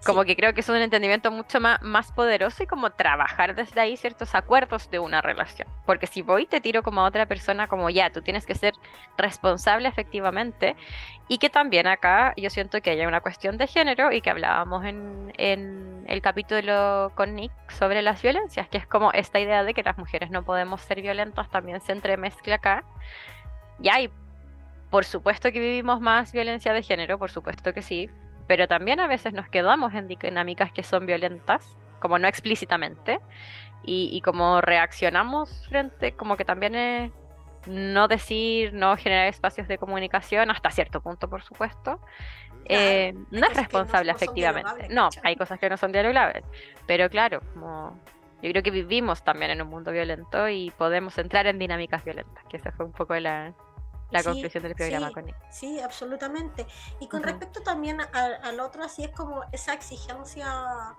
[0.05, 0.27] como Sí.
[0.27, 3.97] que creo que es un entendimiento mucho más, más poderoso y como trabajar desde ahí
[3.97, 5.67] ciertos acuerdos de una relación.
[5.85, 8.55] Porque si voy y te tiro como a otra persona, como ya, tú tienes que
[8.55, 8.73] ser
[9.17, 10.75] responsable efectivamente.
[11.27, 14.83] Y que también acá yo siento que hay una cuestión de género y que hablábamos
[14.85, 19.73] en, en el capítulo con Nick sobre las violencias, que es como esta idea de
[19.73, 22.83] que las mujeres no podemos ser violentas también se entremezcla acá.
[23.79, 24.09] Y hay,
[24.89, 28.09] por supuesto que vivimos más violencia de género, por supuesto que sí,
[28.49, 33.19] pero también a veces nos quedamos en dinámicas que son violentas, como no explícitamente,
[33.83, 37.11] y, y como reaccionamos frente, como que también es
[37.67, 41.99] no decir, no generar espacios de comunicación, hasta cierto punto, por supuesto.
[42.65, 44.89] eh, no es responsable no efectivamente.
[44.89, 46.43] No, hay cosas que no son dialogables.
[46.87, 47.99] Pero claro, como
[48.41, 52.43] yo creo que vivimos también en un mundo violento y podemos entrar en dinámicas violentas,
[52.49, 53.53] que esa fue un poco la,
[54.11, 55.13] la Sí, conclusión del programa sí.
[55.13, 55.51] con Nick.
[55.51, 56.65] Sí, absolutamente.
[56.99, 60.95] Y con respecto también al otro, así es como esa exigencia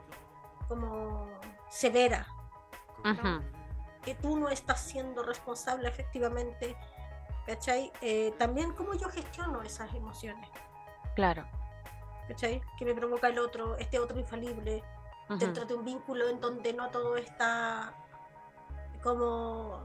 [0.69, 1.29] como
[1.69, 2.27] severa,
[4.05, 6.77] que tú no estás siendo responsable efectivamente,
[7.47, 7.93] ¿cachai?
[8.01, 10.49] Eh, también cómo yo gestiono esas emociones,
[11.17, 11.45] Claro.
[12.29, 12.63] ¿cachai?
[12.79, 14.83] Que me provoca el otro, este otro infalible,
[15.39, 17.93] dentro de un vínculo en donde no todo está
[19.03, 19.81] como,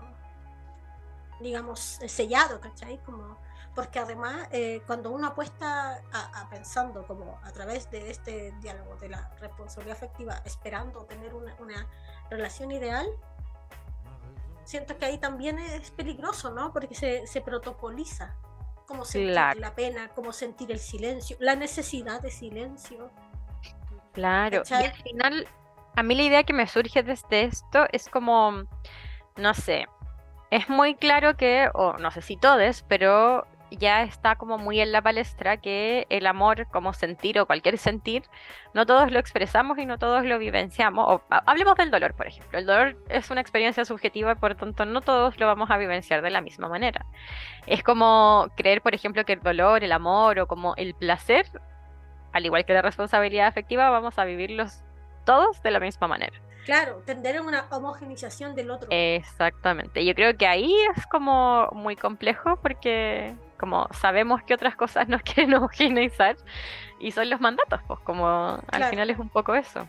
[1.39, 2.97] digamos, sellado, ¿cachai?
[3.03, 3.37] Como,
[3.73, 8.95] porque además, eh, cuando uno apuesta a, a pensando como a través de este diálogo
[8.97, 11.87] de la responsabilidad afectiva, esperando tener una, una
[12.29, 13.05] relación ideal,
[14.63, 16.71] siento que ahí también es peligroso, ¿no?
[16.73, 18.35] Porque se, se protocoliza.
[18.87, 19.59] Cómo sentir Claro.
[19.59, 23.09] la pena, cómo sentir el silencio, la necesidad de silencio.
[24.13, 24.61] Claro.
[24.69, 25.47] Y al final,
[25.95, 28.63] a mí la idea que me surge desde esto es como,
[29.37, 29.87] no sé,
[30.51, 34.91] es muy claro que, o no sé si todos, pero ya está como muy en
[34.91, 38.23] la palestra que el amor como sentir o cualquier sentir,
[38.73, 41.05] no todos lo expresamos y no todos lo vivenciamos.
[41.09, 42.59] O, ha- hablemos del dolor, por ejemplo.
[42.59, 46.21] El dolor es una experiencia subjetiva y por tanto no todos lo vamos a vivenciar
[46.21, 47.05] de la misma manera.
[47.65, 51.45] Es como creer, por ejemplo, que el dolor, el amor o como el placer,
[52.31, 54.83] al igual que la responsabilidad afectiva, vamos a vivirlos
[55.25, 56.39] todos de la misma manera.
[56.65, 58.87] Claro, tender una homogenización del otro.
[58.91, 60.03] Exactamente.
[60.03, 65.21] Yo creo que ahí es como muy complejo porque como sabemos que otras cosas nos
[65.23, 66.35] quieren homogeneizar
[66.99, 68.89] y son los mandatos, pues como al Claro.
[68.89, 69.87] final es un poco eso.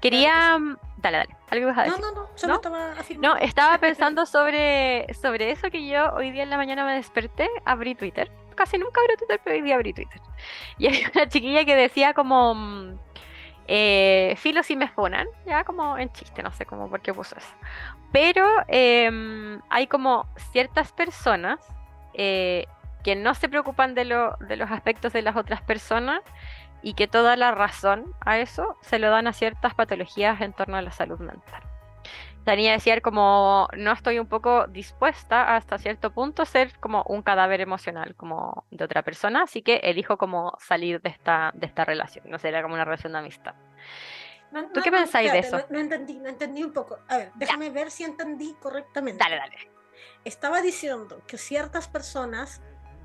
[0.00, 0.58] Quería...
[0.98, 1.36] Dale, dale.
[1.50, 2.04] ¿Algo ibas a no, decir?
[2.14, 2.56] no, no, solo ¿No?
[2.56, 3.28] estaba afirmando.
[3.34, 7.48] No, estaba pensando sobre, sobre eso que yo hoy día en la mañana me desperté,
[7.64, 8.30] abrí Twitter.
[8.54, 10.20] Casi nunca abro Twitter, pero hoy día abrí Twitter.
[10.78, 12.98] Y hay una chiquilla que decía como, mm,
[13.68, 17.36] eh, filo si me funan, ya como en chiste, no sé cómo por qué puso
[17.36, 17.54] eso.
[18.12, 21.60] Pero em, hay como ciertas personas
[22.14, 22.66] eh,
[23.02, 26.20] que no se preocupan de los aspectos de las otras personas
[26.82, 30.76] y que toda la razón a eso se lo dan a ciertas patologías en torno
[30.76, 31.62] a la salud mental.
[32.44, 37.22] Tenía decir como no estoy un poco dispuesta hasta cierto punto a ser como un
[37.22, 41.84] cadáver emocional como de otra persona, así que elijo como salir de esta, de esta
[41.84, 43.54] relación, no será como una relación de amistad.
[44.50, 45.72] No, ¿Tú qué pensáis de espérate, eso?
[45.72, 46.98] No, no entendí, no entendí un poco.
[47.08, 49.22] A ver, déjame ver si entendí correctamente.
[49.22, 49.56] Dale, dale.
[50.24, 52.60] Estaba diciendo que ciertas personas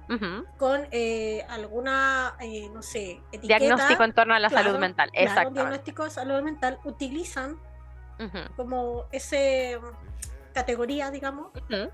[0.09, 0.45] Ujú.
[0.57, 5.09] con eh, alguna, eh, no sé, etiqueta, Diagnóstico en torno a la claro, salud mental,
[5.11, 5.53] claro, exacto.
[5.53, 7.59] diagnóstico de salud mental utilizan
[8.19, 11.89] Ujú, como ese mm, categoría, digamos, ujú.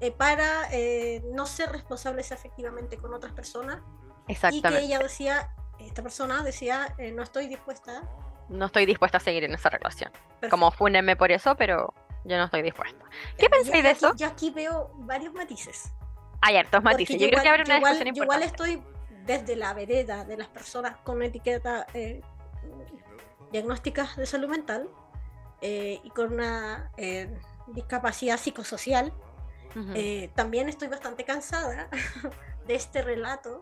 [0.00, 3.78] eh, para eh, no ser responsables efectivamente con otras personas
[4.24, 4.84] y que Exactamente.
[4.84, 8.02] ella decía, esta persona decía, eh, no estoy dispuesta.
[8.48, 10.10] No estoy dispuesta a seguir en esa relación.
[10.12, 10.48] Perfecto.
[10.50, 11.92] Como fúnenme por eso, pero
[12.24, 13.04] yo no estoy dispuesta.
[13.36, 14.14] ¿Qué pensáis yo- de yo aquí- eso?
[14.16, 15.92] Yo aquí veo varios matices.
[16.40, 17.16] Hay hartos matices.
[17.20, 18.82] Yo creo que igual- habrá una igual- discusión yo igual estoy
[19.26, 22.22] desde la vereda de las personas con etiqueta eh,
[23.52, 24.88] diagnósticas de salud mental
[25.60, 27.36] eh, y con una eh,
[27.68, 29.12] discapacidad psicosocial.
[29.94, 31.88] Eh, también estoy bastante cansada
[32.66, 33.60] de este relato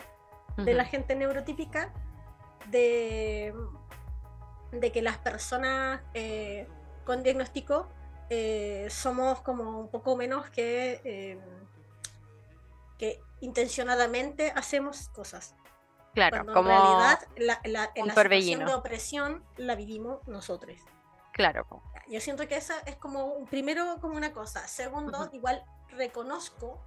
[0.57, 1.93] de la gente neurotípica
[2.71, 3.53] de,
[4.73, 6.69] de que las personas eh,
[7.05, 7.89] con diagnóstico
[8.89, 11.39] somos como un poco menos que,
[12.97, 15.55] que intencionadamente hacemos cosas.
[16.15, 20.79] Claro, Cuando como en realidad la, la, un la situación de opresión la vivimos nosotros.
[21.37, 21.67] Claro,
[22.09, 24.67] Yo siento que esa es como, primero, como una cosa.
[24.67, 25.37] Segundo, Ujú.
[25.37, 26.81] igual reconozco,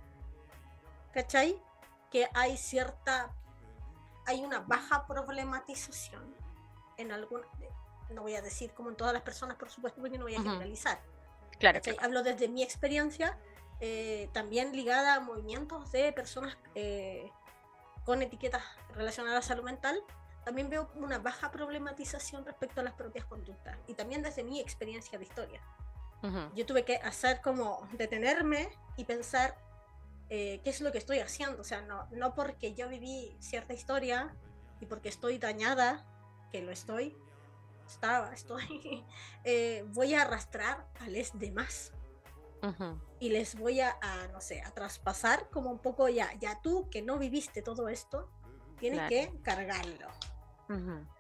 [1.14, 1.62] ¿cachai?
[2.10, 3.32] Que hay cierta,
[4.26, 6.36] hay una baja problematización
[6.98, 7.42] en algún,
[8.10, 10.42] no voy a decir como en todas las personas, por supuesto, porque no voy a
[10.42, 11.00] generalizar.
[11.60, 11.94] claro, ¿cachai?
[11.94, 12.08] claro.
[12.08, 13.38] Hablo desde mi experiencia,
[13.82, 17.32] eh, también ligada a movimientos de personas eh,
[18.04, 18.64] con etiquetas
[18.96, 20.02] relacionadas a salud mental,
[20.50, 25.20] también veo una baja problematización respecto a las propias conductas y también desde mi experiencia
[25.20, 25.62] de historia.
[26.24, 29.56] Ujú, Yo tuve que hacer como detenerme y pensar
[30.32, 33.76] eh, qué es lo que estoy haciendo, o sea, no, no porque yo viví cierta
[33.76, 34.36] historia
[34.80, 36.04] y porque estoy dañada,
[36.52, 37.16] que lo estoy,
[37.88, 39.06] estaba, estoy,
[39.44, 41.92] eh, voy a arrastrar a los demás.
[42.64, 46.60] Ujú, y les voy a, a, no sé, a traspasar como un poco ya, ya
[46.64, 48.32] tú que no viviste todo esto,
[48.80, 49.10] tienes Claro.
[49.10, 50.08] que cargarlo,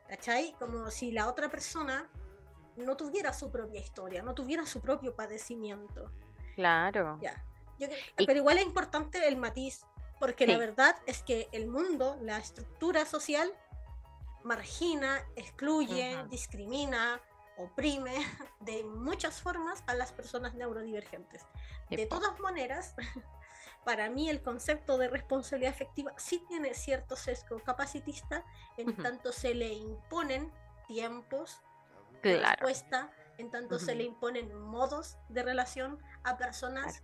[0.07, 0.53] ¿cachai?
[0.59, 2.09] Como si la otra persona
[2.75, 6.11] no tuviera su propia historia, no tuviera su propio padecimiento,
[6.55, 7.17] Claro.
[7.21, 7.43] ya.
[7.79, 9.85] Yo Y- pero igual es importante el matiz,
[10.19, 10.59] porque la Sí.
[10.59, 13.51] verdad es que el mundo, la estructura social,
[14.43, 16.29] margina, excluye, Ujú.
[16.29, 17.21] discrimina,
[17.57, 18.13] oprime
[18.61, 21.45] de muchas formas a las personas neurodivergentes.
[21.89, 22.95] De todas maneras,
[23.89, 28.45] para mí el concepto de responsabilidad afectiva sí tiene cierto sesgo capacitista,
[28.77, 29.01] en Ujú.
[29.01, 30.53] tanto se le imponen
[30.85, 31.63] tiempos
[32.21, 32.51] de Claro.
[32.51, 33.97] respuesta, en tanto se Ujú.
[33.97, 37.01] le imponen modos de relación a personas,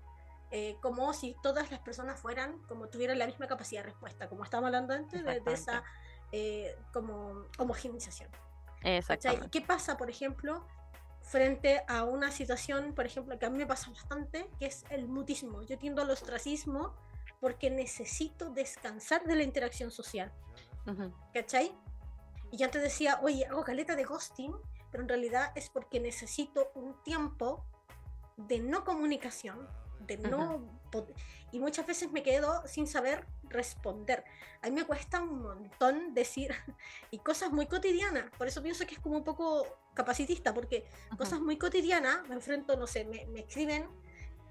[0.52, 4.43] eh, como si todas las personas fueran, como tuvieran la misma capacidad de respuesta, como
[4.43, 5.89] estábamos hablando antes de, de esa Exactamente.
[6.34, 8.30] eh, como homogenización.
[8.30, 8.91] ¿cachai?
[8.91, 9.50] ¿Y Exactamente.
[9.50, 10.67] qué pasa, por ejemplo,
[11.26, 15.08] frente a una situación, por ejemplo, que a mí me pasa bastante, que es el
[15.08, 15.64] mutismo?
[15.64, 16.94] Yo tiendo al ostracismo
[17.42, 20.32] porque necesito descansar de la interacción social,
[20.88, 21.72] Ujú, ¿cachai?
[22.52, 24.56] Y yo antes decía, oye, hago caleta de ghosting,
[24.92, 27.66] pero en realidad es porque necesito un tiempo
[28.38, 29.68] de no comunicación,
[30.08, 30.62] de no...
[31.52, 34.24] Y muchas veces me quedo sin saber responder.
[34.62, 36.54] A mí me cuesta un montón decir,
[37.12, 41.18] y cosas muy cotidianas, por eso pienso que es como un poco capacitista, porque ujú.
[41.18, 43.89] cosas muy cotidianas, me enfrento, no sé, me, me escriben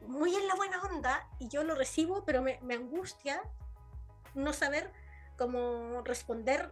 [0.06, 3.40] muy en la buena onda y yo lo recibo, pero me, me angustia
[4.34, 4.92] no saber
[5.36, 6.70] cómo responder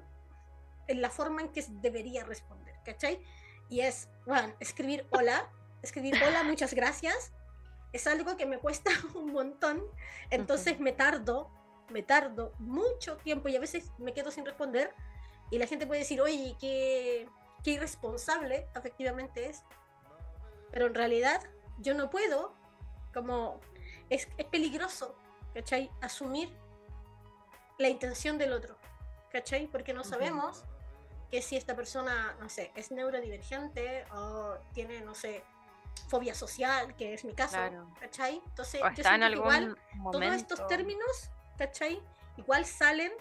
[0.86, 3.22] en la forma en que debería responder, ¿cachai?
[3.68, 5.50] Y es, bueno, escribir hola,
[5.82, 7.32] escribir hola, muchas gracias,
[7.92, 9.82] es algo que me cuesta un montón,
[10.30, 11.50] entonces me tardo,
[11.90, 14.94] me tardo mucho tiempo y a veces me quedo sin responder
[15.50, 17.28] y la gente puede decir, oye, qué,
[17.62, 19.62] qué irresponsable efectivamente es,
[20.70, 21.42] pero en realidad
[21.78, 22.54] yo no puedo,
[23.12, 23.60] como
[24.08, 25.14] es, es peligroso,
[25.52, 25.90] ¿cachai?
[26.00, 26.50] Asumir
[27.78, 28.76] la intención del otro,
[29.30, 29.66] ¿cachai?
[29.66, 30.64] Porque no sabemos
[31.30, 35.42] que si esta persona, no sé, es neurodivergente o tiene, no sé,
[36.08, 37.90] fobia social, que es mi caso, Claro.
[38.00, 38.42] ¿cachai?
[38.46, 40.36] Entonces, O yo está en siento que igual algún todos momento.
[40.54, 42.02] estos términos, ¿cachai?
[42.36, 43.12] Igual salen,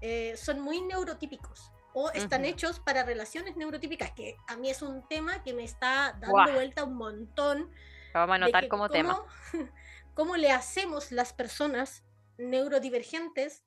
[0.00, 2.50] eh, son muy neurotípicos o están Ujú.
[2.50, 6.84] hechos para relaciones neurotípicas, que a mí es un tema que me está dando vuelta
[6.84, 7.70] un montón.
[8.14, 9.16] Lo vamos a anotar que como tema.
[9.16, 9.28] cómo-
[10.14, 12.04] ¿Cómo le hacemos las personas
[12.36, 13.64] neurodivergentes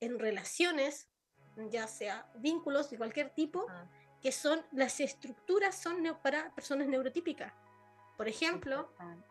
[0.00, 1.08] en relaciones,
[1.70, 3.86] ya sea vínculos de cualquier tipo, Ah.
[4.20, 7.52] que son, las estructuras son para personas neurotípicas?
[8.16, 8.90] Por ejemplo,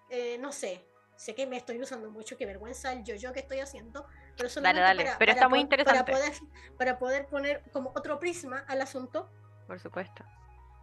[0.09, 3.59] eh, no sé, sé que me estoy usando mucho, qué vergüenza el yo-yo que estoy
[3.59, 4.05] haciendo,
[4.37, 6.11] pero solamente dale, para, pero para está muy interesante.
[6.11, 6.33] Para poder,
[6.77, 9.29] para poder poner como otro prisma al asunto,
[9.67, 10.23] Por supuesto.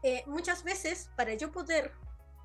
[0.03, 1.93] eh, muchas veces para yo poder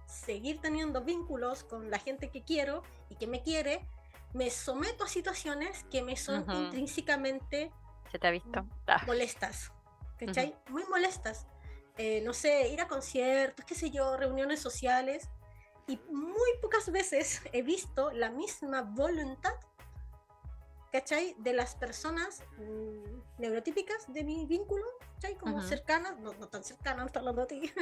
[0.06, 3.86] seguir teniendo vínculos con la gente que quiero y que me quiere,
[4.34, 6.52] me someto a situaciones que me son Ujú.
[6.54, 7.72] intrínsecamente
[8.12, 8.66] ¿Se te ha visto?
[8.88, 9.72] Ah, molestas,
[10.18, 10.56] ¿cachai?
[10.70, 11.46] Muy molestas.
[11.98, 15.30] Eh, no sé, ir a conciertos, qué sé yo, reuniones sociales.
[15.88, 19.54] Y muy pocas veces he visto la misma voluntad,
[20.92, 21.34] ¿cachai?
[21.40, 24.84] De las personas mm, neurotípicas de mi vínculo,
[25.16, 25.38] ¿cachai?
[25.38, 25.68] Como Ujú.
[25.68, 27.74] cercanas, no, no tan cercanas, no estoy hablando de ti.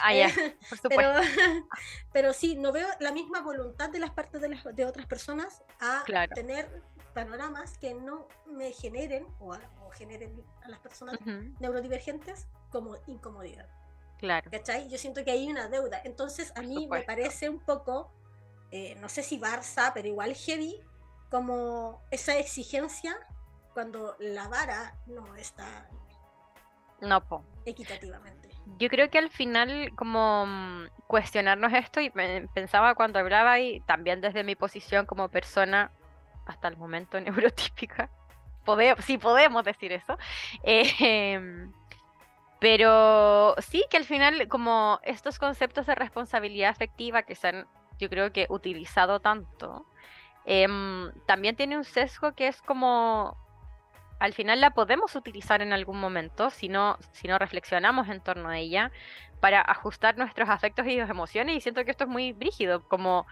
[0.00, 1.20] Ah, ya, Eh, por supuesto.
[1.20, 1.20] pero,
[2.12, 5.62] pero sí, no veo la misma voluntad de las partes de, las, de otras personas
[5.80, 6.34] a Claro.
[6.34, 6.82] tener
[7.14, 12.96] panoramas que no me generen o, a- o generen a las personas Ujú, neurodivergentes como
[13.06, 13.68] incomodidad.
[14.22, 14.52] Claro.
[14.52, 14.88] ¿Cachai?
[14.88, 16.00] Yo siento que hay una deuda.
[16.04, 18.08] Entonces a mí me parece un poco,
[18.70, 20.80] eh, no sé si Barça, pero igual heavy,
[21.28, 23.16] como esa exigencia
[23.74, 25.88] cuando la vara no está
[27.00, 27.44] No, po.
[27.64, 28.48] equitativamente.
[28.78, 32.10] Yo creo que al final, como mm, cuestionarnos esto, y
[32.54, 35.90] pensaba cuando hablaba, y también desde mi posición como persona,
[36.46, 38.08] hasta el momento neurotípica,
[38.64, 40.16] pode- sí podemos decir eso,
[40.62, 41.66] eh,
[42.62, 47.66] pero sí que al final, como estos conceptos de responsabilidad afectiva que se han,
[47.98, 49.84] yo creo que utilizado tanto,
[50.44, 53.36] em, también tiene un sesgo que es como
[54.20, 58.48] al final la podemos utilizar en algún momento si no, si no reflexionamos en torno
[58.48, 58.92] a ella
[59.40, 63.26] para ajustar nuestros afectos y emociones y siento que esto es muy brígido como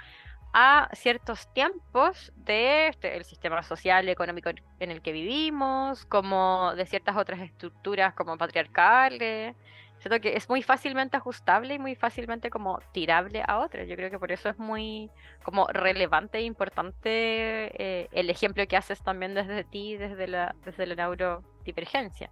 [0.53, 6.75] a ciertos tiempos de este, el sistema social y económico en el que vivimos, como
[6.75, 9.55] de ciertas otras estructuras como patriarcales.
[10.01, 13.87] Siento que es muy fácilmente ajustable y muy fácilmente como tirable a otras.
[13.87, 15.11] Yo creo que por eso es muy
[15.43, 20.87] como relevante e importante eh, el ejemplo que haces también desde ti, desde la, desde
[20.87, 22.31] la neurodivergencia.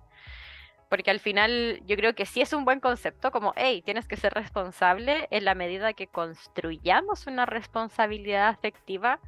[0.89, 4.17] Porque al final yo creo que sí es un buen concepto, como, hey, tienes que
[4.17, 9.21] ser responsable en la medida que construyamos una responsabilidad afectiva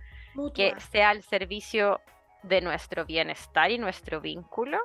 [0.54, 2.00] que sea al servicio
[2.42, 4.78] de nuestro bienestar y nuestro vínculo.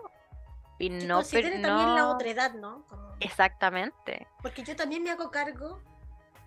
[0.78, 2.84] Y Que no, per- considere también la no- otra edad, ¿no?
[2.90, 4.28] Como- Exactamente.
[4.42, 5.82] porque yo también me hago cargo,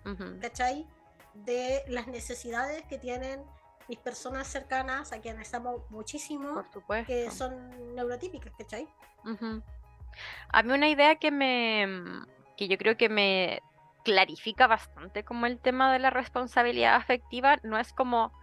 [0.05, 0.85] Ujú, ¿cachai?
[1.33, 3.43] De las necesidades que tienen
[3.87, 8.87] mis personas cercanas a quienes amo muchísimo, Por que son neurotípicas, ¿cachai?
[9.25, 9.63] Ujú.
[10.49, 12.25] A mí una idea que me, mm,
[12.57, 13.61] que yo creo que me
[14.03, 18.33] clarifica bastante como el tema de la responsabilidad afectiva, no es como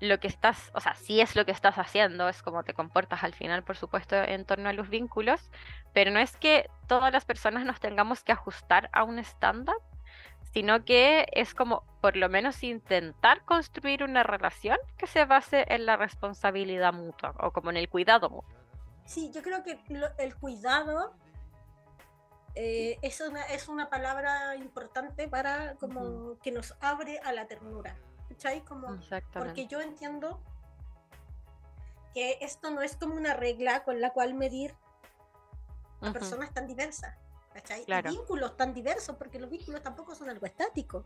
[0.00, 3.22] lo que estás, o sea, sí es lo que estás haciendo, es como te comportas
[3.22, 5.50] al final, por supuesto, en torno a los vínculos,
[5.94, 9.76] pero no es que todas las personas nos tengamos que ajustar a un estándar,
[10.52, 15.86] sino que es como por lo menos intentar construir una relación que se base en
[15.86, 18.61] la responsabilidad mutua o como en el cuidado mutuo.
[19.04, 21.14] Sí, yo creo que lo- el cuidado
[22.54, 27.96] eh, es, una, es una palabra importante para como que nos abre a la ternura,
[28.28, 28.62] ¿cachai?
[28.64, 28.98] Como,
[29.32, 30.42] porque yo entiendo
[32.12, 34.74] que esto no es como una regla con la cual medir
[36.02, 36.12] a Ujú.
[36.12, 37.16] personas tan diversas,
[37.54, 37.84] ¿cachai?
[37.86, 38.10] Claro.
[38.10, 41.04] Y vínculos tan diversos, porque los vínculos tampoco son algo estático,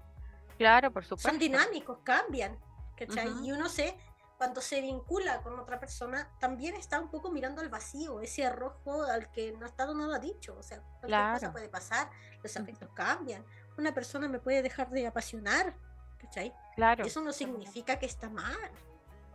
[0.59, 1.29] Claro, por supuesto.
[1.29, 2.59] son dinámicos, cambian,
[2.97, 3.29] ¿cachai?
[3.29, 3.45] Ujú.
[3.45, 3.97] Y uno se,
[4.39, 9.05] cuando se vincula con otra persona, también está un poco mirando al vacío, ese arrojo
[9.05, 11.53] al que no ha estado nada dicho, o sea, cualquier cosa Claro.
[11.53, 12.11] puede pasar,
[12.43, 13.45] los afectos cambian,
[13.79, 15.75] una persona me puede dejar de apasionar,
[16.19, 16.53] ¿cachai?
[16.75, 17.05] Claro.
[17.05, 18.57] Eso no significa que está mal.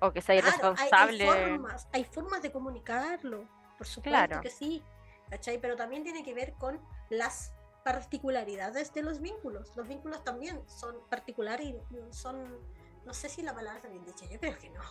[0.02, 1.30] O que sea Claro, hay- irresponsable.
[1.30, 4.42] Hay, formas, hay formas de comunicarlo, por supuesto Claro.
[4.42, 4.84] que sí,
[5.30, 5.60] ¿cachai?
[5.60, 9.76] Pero también tiene que ver con las particularidades de los vínculos.
[9.76, 12.60] Los vínculos también son particulares y son,
[13.06, 14.82] no sé si la palabra está bien dicha, yo creo que no,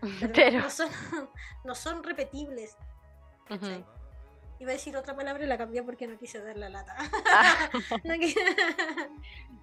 [0.20, 0.88] pero, Pero- no, son,
[1.64, 2.76] no son repetibles.
[3.50, 3.84] Ujú.
[4.60, 6.94] Iba a decir otra palabra y la cambié porque no quise dar la lata.
[7.32, 7.70] Ah.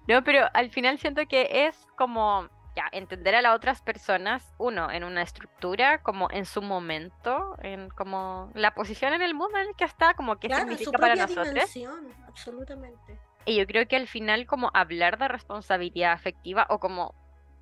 [0.08, 4.90] No pero al final siento que es como ya entender a las otras personas, uno,
[4.90, 9.68] en una estructura, como en su momento, en como la posición en el mundo en
[9.68, 11.64] el que está, como qué claro, su significa para propia nosotros.
[12.26, 13.18] absolutamente.
[13.44, 17.14] Y yo creo que al final como hablar de responsabilidad afectiva o como,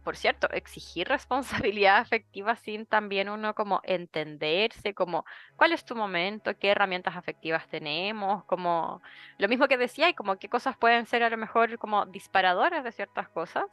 [0.07, 5.25] por cierto, exigir responsabilidad afectiva sin también uno como entenderse, como
[5.57, 9.03] cuál es tu momento, qué herramientas afectivas tenemos, como
[9.39, 12.85] lo mismo que decía y como qué cosas pueden ser a lo mejor como disparadoras
[12.85, 13.65] de ciertas cosas.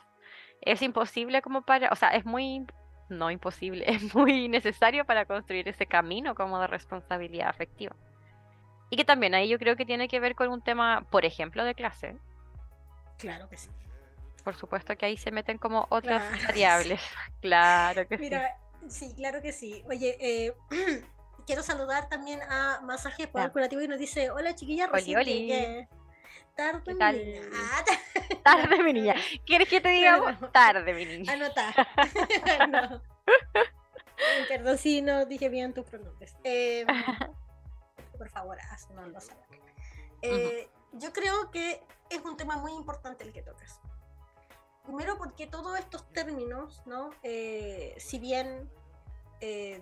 [0.62, 2.66] Es imposible como para, o sea, es muy,
[3.10, 7.96] no imposible, es muy necesario para construir ese camino como de responsabilidad afectiva.
[8.90, 11.64] Y que también ahí yo creo que tiene que ver con un tema, por ejemplo,
[11.64, 12.18] de clase.
[13.20, 13.70] Claro que sí.
[14.44, 16.46] Por supuesto que ahí se meten como otras Claro sí.
[16.48, 17.02] variables.
[17.42, 18.24] Claro que sí.
[18.24, 18.58] Mira,
[18.90, 19.84] sí, claro que sí.
[19.88, 20.54] Oye, eh,
[21.48, 23.52] quiero saludar también a Masaje Poder.
[23.52, 25.34] Curativo y nos dice, hola chiquilla, Oli, recién oli.
[25.48, 25.90] llegué".
[26.56, 27.42] Tarde, ¿Qué mi niña.
[27.56, 29.16] Ah, ta- Tarde, mi niña.
[29.46, 30.18] ¿Quieres que te diga?
[30.18, 30.50] No, no.
[30.52, 31.34] Tarde, mi niña.
[31.34, 31.74] Anotar.
[32.70, 33.02] no.
[34.48, 36.36] Perdón si no dije bien tus pronombres.
[36.44, 36.86] Eh,
[38.18, 39.44] por favor, haznoslo saber.
[40.22, 41.82] Eh, Yo creo que
[42.12, 43.80] es un tema muy importante el que tocas.
[44.84, 47.12] Primero porque todos estos términos, ¿no?
[47.24, 48.70] Eh, si bien
[49.40, 49.82] eh,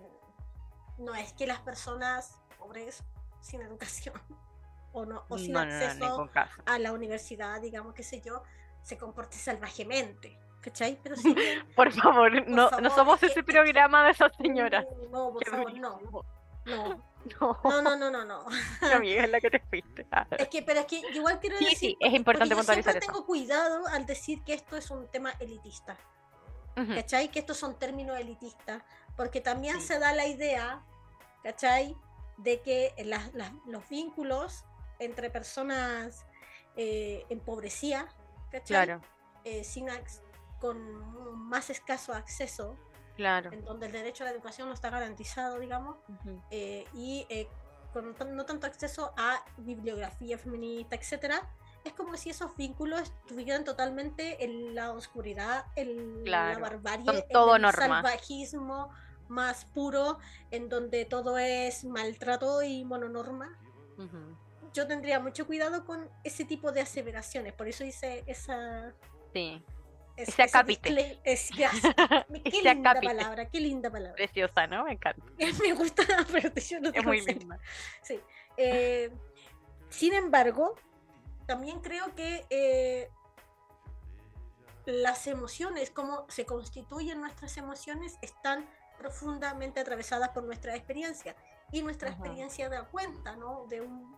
[0.99, 3.03] no es que las personas pobres
[3.41, 4.15] sin educación
[4.93, 6.29] o, no, o sin No, no, acceso
[6.65, 8.43] a la universidad, digamos, qué sé yo,
[8.83, 10.99] se comporte salvajemente, ¿cachai?
[11.01, 14.85] Pero si bien Por favor, no, no favor, somos es ese programa de esas señoras.
[15.11, 15.99] No, por favor, no.
[16.65, 17.03] no,
[17.39, 18.45] No, no, no, no, no, no.
[18.81, 20.07] mi amiga es la que te fuiste.
[20.37, 22.99] Es que, pero es que igual quiero Sí, decir, sí, es importante yo siempre eso.
[22.99, 25.97] tengo cuidado al decir que esto es un tema elitista,
[26.77, 27.29] Ujú, ¿cachai?
[27.29, 28.81] Que estos son términos elitistas,
[29.15, 29.87] porque también Sí.
[29.87, 30.83] se da la idea
[31.43, 31.95] ¿cachai?
[32.37, 34.63] De que las- las- los vínculos
[34.99, 36.25] entre personas
[36.75, 38.07] eh, empobrecía,
[38.51, 38.65] ¿cachai?
[38.85, 39.01] Claro,
[39.43, 39.89] Eh, sin
[40.59, 42.77] con más escaso acceso,
[43.21, 43.51] claro.
[43.51, 46.41] en donde el derecho a la educación no está garantizado, digamos, Ujú.
[46.49, 47.47] eh, y eh,
[47.93, 51.41] con no tanto acceso a bibliografía feminista, etcétera,
[51.83, 57.15] es como si esos vínculos estuvieran totalmente en la oscuridad, en la Claro, barbarie, son
[57.15, 58.01] en todo el norma.
[58.01, 58.89] salvajismo
[59.27, 60.17] más puro,
[60.51, 63.57] en donde todo es maltrato y mononorma.
[63.97, 64.37] Ujú.
[64.73, 68.93] Yo tendría mucho cuidado con ese tipo de aseveraciones, por eso hice esa...
[69.33, 69.63] Sí,
[70.17, 71.49] es- disclaim- es-.
[72.43, 73.13] Qué linda acápite.
[73.13, 74.13] palabra, qué linda palabra.
[74.15, 74.85] preciosa, ¿no?
[74.85, 75.23] Me encanta.
[75.61, 77.57] Me gusta, pero yo no Es muy linda.
[78.01, 78.19] Sí.
[78.57, 79.11] Eh,
[79.89, 80.75] sin embargo,
[81.47, 83.09] también creo que eh,
[84.85, 91.35] las emociones, cómo se constituyen nuestras emociones, están profundamente atravesadas por nuestra experiencia.
[91.71, 92.17] Y nuestra Ajá.
[92.17, 93.65] experiencia da cuenta ¿no?
[93.67, 94.15] de un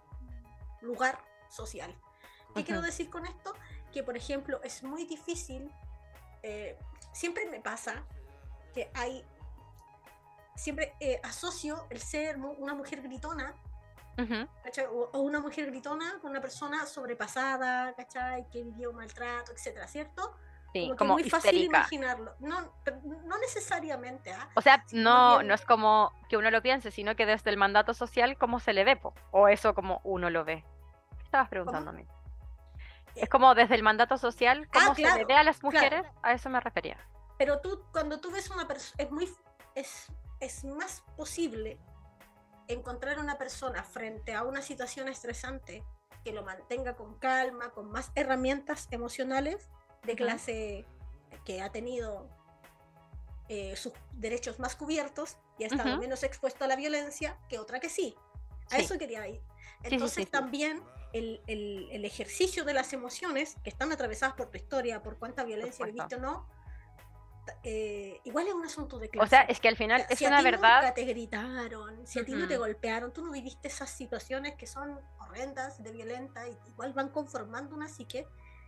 [0.82, 1.20] lugar
[1.50, 1.96] social.
[2.56, 2.88] ¿Qué quiero Ujú.
[2.88, 3.54] decir con esto?
[3.91, 5.72] Que, por ejemplo, es muy difícil,
[6.44, 6.78] eh,
[7.12, 8.04] siempre me pasa
[8.74, 9.26] que hay,
[10.56, 13.54] siempre eh, asocio el ser una mujer gritona
[14.18, 14.48] Ujú.
[14.64, 14.86] ¿cachai?
[14.86, 18.48] O, o una mujer gritona con una persona sobrepasada, ¿cachai?
[18.52, 20.36] Que vivió maltrato, etcétera, ¿cierto?
[20.72, 21.78] Sí, como es muy fácil histérica.
[21.80, 22.36] imaginarlo.
[22.39, 22.62] No,
[23.26, 24.50] no necesariamente, ¿ah?
[24.56, 27.58] O sea, no, bien- no es como que uno lo piense, sino que desde el
[27.58, 28.96] mandato social, ¿cómo se le ve?
[28.98, 29.14] po?
[29.32, 30.64] O eso como uno lo ve.
[31.18, 32.02] ¿Qué estabas preguntándome?
[32.04, 32.08] Eh,
[33.16, 35.76] Es como desde el mandato social, ¿cómo se le claro, ve a las claro.
[35.76, 36.05] mujeres?
[36.22, 36.97] A eso me refería.
[37.38, 39.30] Pero tú, cuando tú ves una persona, es muy,
[39.76, 40.07] es,
[40.39, 41.78] es más posible
[42.68, 45.84] encontrar una persona frente a una situación estresante
[46.24, 49.70] que lo mantenga con calma, con más herramientas emocionales
[50.03, 50.86] de clase
[51.45, 52.30] que ha tenido
[53.49, 55.99] eh, sus derechos más cubiertos y ha estado Ujú.
[55.99, 58.16] menos expuesto a la violencia que otra que sí.
[58.72, 58.84] A Sí.
[58.84, 59.41] eso quería ir.
[59.84, 60.30] Entonces sí, sí.
[60.32, 60.82] también
[61.14, 65.43] el, el- el ejercicio de las emociones que están atravesadas por tu historia, por cuánta
[65.43, 66.47] violencia viviste o no,
[67.64, 69.26] eh, igual es un asunto de clase.
[69.26, 70.82] O sea, es que al O final sea, es si a una ti verdad.
[70.82, 74.66] nunca te gritaron, si a ti no te golpearon, tú no viviste esas situaciones que
[74.66, 78.28] son horrendas, de violenta, y igual van conformando una psique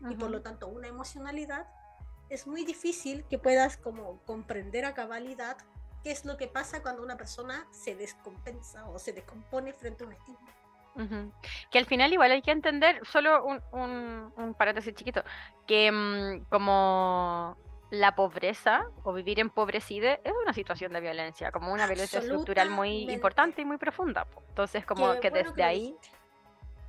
[0.09, 1.67] y por lo tanto una emocionalidad,
[2.29, 5.57] es muy difícil que puedas como comprender a cabalidad
[6.03, 10.07] qué es lo que pasa cuando una persona se descompensa o se descompone frente a
[10.07, 10.51] un estímulo.
[10.95, 11.31] Ujú.
[11.69, 15.23] Que al final igual hay que entender, solo un, un, un paréntesis chiquito,
[15.67, 17.57] que mm, como
[17.91, 23.05] la pobreza o vivir empobrecida es una situación de violencia, como una violencia estructural muy
[23.13, 24.25] importante y muy profunda.
[24.49, 25.95] Entonces como Qué que bueno desde lo ahí,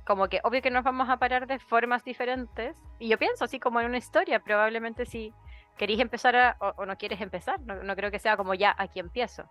[0.05, 2.77] como que obvio que nos vamos a parar de formas diferentes.
[2.97, 5.33] Y yo pienso así como en una historia, probablemente si
[5.77, 8.73] queréis empezar a- o, o no quieres empezar, no, no creo que sea como ya
[8.77, 9.49] aquí empiezo.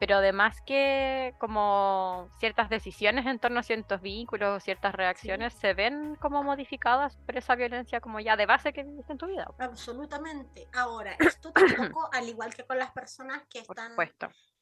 [0.00, 6.16] Pero además que como ciertas decisiones en torno a ciertos vínculos, ciertas reacciones se ven
[6.16, 9.46] como modificadas por esa violencia como ya de base que viviste en tu vida.
[9.58, 10.68] Absolutamente.
[10.72, 13.92] Ahora, esto tampoco, al igual que con las personas que están,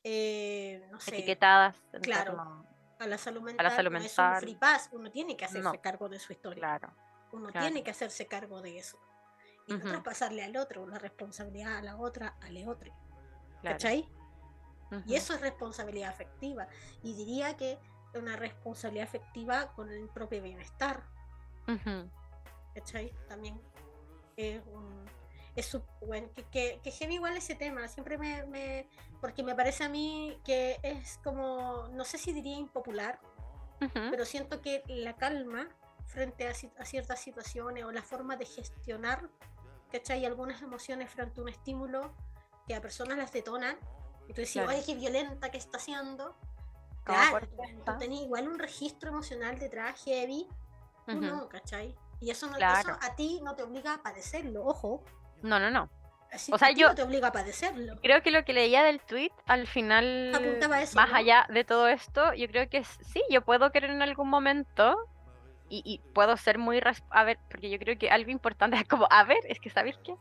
[0.03, 1.76] eh, no sé, Etiquetadas.
[1.93, 2.66] en claro, torno-
[2.99, 5.62] a la salud mental, la salud no es un free pass, uno tiene que hacerse
[5.62, 5.80] No.
[5.80, 6.61] cargo de su historia.
[6.61, 6.93] Claro.
[7.30, 7.64] Uno claro.
[7.64, 8.99] tiene que hacerse cargo de eso.
[9.68, 12.91] Y no traspasarle al otro la responsabilidad a la otra, a la otra.
[13.61, 13.76] claro.
[13.76, 14.09] ¿Cachai?
[15.07, 16.66] Y eso es responsabilidad afectiva.
[17.03, 17.78] Y diría que
[18.14, 21.05] una responsabilidad afectiva con el propio bienestar.
[21.66, 22.11] Ujú.
[22.74, 23.12] ¿Cachai?
[23.28, 23.61] También
[24.36, 25.05] es un.
[25.57, 27.86] Es su- bueno, que, que, que heavy igual ese tema.
[27.89, 28.89] Siempre me, me.
[29.20, 31.89] Porque me parece a mí que es como.
[31.93, 33.20] No sé si diría impopular,
[33.82, 34.11] Ujú.
[34.11, 35.68] pero siento que la calma
[36.07, 39.28] frente a, a ciertas situaciones o la forma de gestionar,
[39.93, 40.24] ¿cachai?
[40.24, 42.14] Algunas emociones frente a un estímulo
[42.66, 43.76] que a personas las detonan.
[44.29, 44.68] Y tú decís, Claro.
[44.70, 46.37] oye, qué violenta que está haciendo.
[47.05, 47.47] Claro,
[47.85, 50.47] tú- tenés igual un registro emocional detrás heavy,
[51.07, 51.20] tú Ujú.
[51.22, 51.97] no, ¿cachai?
[52.20, 52.81] Y eso, no, Claro.
[52.81, 55.03] eso a ti no te obliga a padecerlo, ojo.
[55.43, 55.89] No, no, no.
[56.31, 57.99] Así, O sea, yo- no te obliga a padecerlo.
[58.03, 61.16] Creo que lo que leía del tweet al final, Apuntaba eso, más ¿no?
[61.16, 64.99] allá de todo esto, yo creo que sí, yo puedo querer en algún momento
[65.71, 66.81] y, puedo ser muy...
[67.11, 69.99] A ver, porque yo creo que algo importante es como, a ver, es que ¿sabéis
[70.05, 70.14] qué?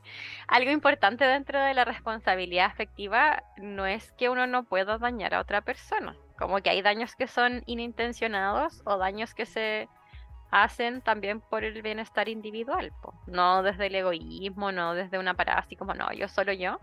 [0.47, 5.41] Algo importante dentro de la responsabilidad afectiva no es que uno no pueda dañar a
[5.41, 6.15] otra persona.
[6.37, 9.89] Como que hay daños que son inintencionados o daños que se
[10.51, 13.13] hacen también por el bienestar individual, po.
[13.27, 16.79] no desde el egoísmo, no desde una parada así como, no, yo solo yo,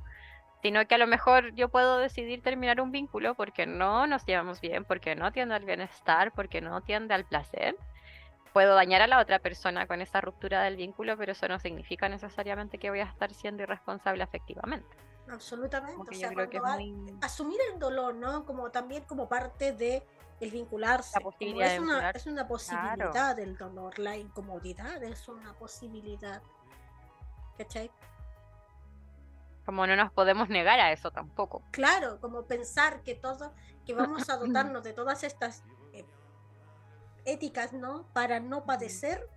[0.63, 4.61] sino que a lo mejor yo puedo decidir terminar un vínculo porque no nos llevamos
[4.61, 7.77] bien, porque no tiende al bienestar, porque no tiende al placer.
[8.55, 12.09] Puedo dañar a la otra persona con esa ruptura del vínculo, pero eso no significa
[12.09, 14.97] necesariamente que voy a estar siendo irresponsable afectivamente.
[15.29, 16.01] Absolutamente.
[16.01, 18.47] O sea, muy asumir el dolor, ¿no?
[18.47, 20.07] Como también como parte de
[20.39, 21.19] el vincularse.
[21.21, 26.41] La es, una, es una posibilidad el dolor, la incomodidad es una posibilidad.
[27.59, 27.91] ¿Cachai?
[29.65, 31.63] como no nos podemos negar a eso tampoco.
[31.71, 33.53] Claro, como pensar que todo,
[33.85, 35.65] que vamos a dotarnos de todas estas
[37.25, 38.07] éticas, ¿no?
[38.13, 39.29] Para no padecer,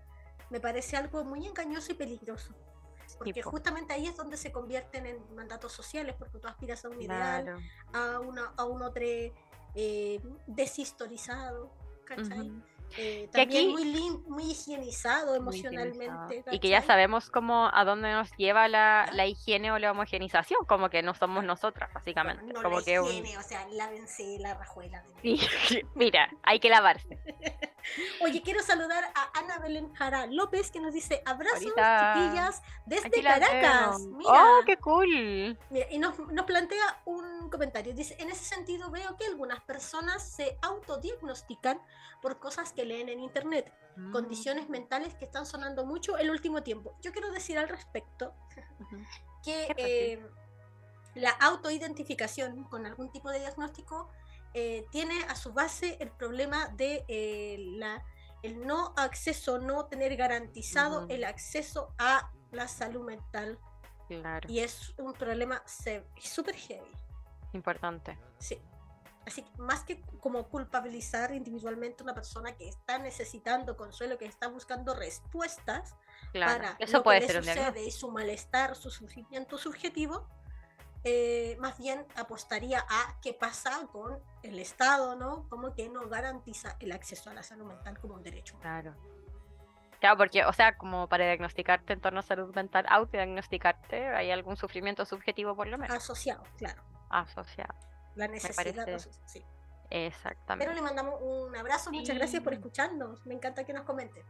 [0.50, 2.54] me parece algo muy engañoso y peligroso.
[3.18, 3.52] Porque po.
[3.52, 7.44] justamente ahí es donde se convierten en mandatos sociales, porque tú aspiras a un ideal,
[7.44, 7.60] Claro.
[7.94, 9.02] a, una, a un otro
[9.76, 11.72] eh, deshistorizado,
[12.06, 12.50] ¿cachai?
[12.52, 12.62] Ujú.
[12.98, 16.06] Eh, Que también aquí- muy, lim- muy higienizado Muy emocionalmente.
[16.06, 16.56] higienizado.
[16.56, 20.64] Y que ya sabemos cómo a dónde nos lleva la, la higiene o la homogeneización,
[20.66, 22.46] como que no somos nosotras, básicamente.
[22.54, 25.02] No como la que un- higiene, o sea, lávense la rajuela.
[25.02, 25.40] de Sí,
[25.96, 27.20] mira, hay que lavarse.
[28.22, 32.14] Oye, quiero saludar a Ana Belén Jara López que nos dice abrazos, Ahorita.
[32.16, 34.02] chiquillas, desde Caracas.
[34.02, 35.58] Mira, ¡Oh, qué cool!
[35.70, 37.94] Mira, y nos, nos plantea un comentario.
[37.94, 41.82] Dice, en ese sentido veo que algunas personas se autodiagnostican
[42.22, 44.12] por cosas que leen en internet, Mm.
[44.12, 46.96] condiciones mentales que están sonando mucho el último tiempo.
[47.02, 48.32] Yo quiero decir al respecto
[49.44, 50.24] que eh,
[51.16, 54.10] la autoidentificación con algún tipo de diagnóstico
[54.60, 58.04] eh, tiene a su base el problema de eh, la,
[58.42, 61.14] el no acceso, no tener garantizado Ujú.
[61.14, 63.60] el acceso a la salud mental.
[64.08, 65.62] Claro, Y es un problema
[66.18, 66.92] súper heavy.
[67.54, 68.18] importante.
[68.40, 68.60] Sí.
[69.28, 74.26] Así que más que como culpabilizar individualmente a una persona que está necesitando consuelo, que
[74.26, 75.96] está buscando respuestas,
[76.32, 77.74] Claro, para eso lo puede que le ser un diagnóstico.
[77.76, 80.28] sucede y su malestar, su sufrimiento subjetivo,
[81.10, 85.48] eh, más bien apostaría a qué pasa con el Estado, ¿no?
[85.50, 88.58] Como que no garantiza el acceso a la salud mental como un derecho.
[88.60, 88.94] Claro.
[90.00, 94.56] Claro, porque, o sea, como para diagnosticarte en torno a salud mental, autodiagnosticarte, hay algún
[94.58, 96.84] sufrimiento subjetivo por lo menos Asociado, claro.
[97.10, 97.74] asociado.
[98.16, 98.86] La necesidad.
[98.88, 99.44] asoci- sí.
[99.90, 100.66] Exactamente.
[100.66, 103.26] Pero le mandamos un abrazo, muchas gracias por escucharnos.
[103.26, 104.24] Me encanta que nos comenten.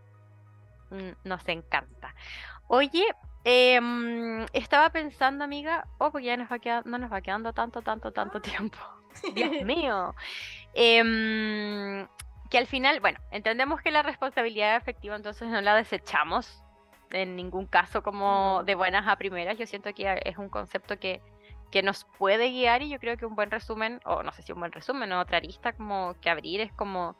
[0.89, 2.13] Mm, Nos encanta.
[2.67, 3.05] Oye,
[3.43, 7.81] em, estaba pensando, amiga, oh, porque ya nos va quedando, no nos va quedando tanto,
[7.81, 8.77] tanto, tanto tiempo.
[9.35, 10.13] Dios mío.
[10.73, 12.07] Em,
[12.49, 16.63] que al final, bueno, entendemos que la responsabilidad efectiva entonces no la desechamos
[17.11, 19.57] en ningún caso como de buenas a primeras.
[19.57, 21.21] Yo siento que es un concepto que,
[21.71, 24.51] que nos puede guiar y yo creo que un buen resumen, o no sé si
[24.51, 27.17] un buen resumen o otra arista como que abrir es como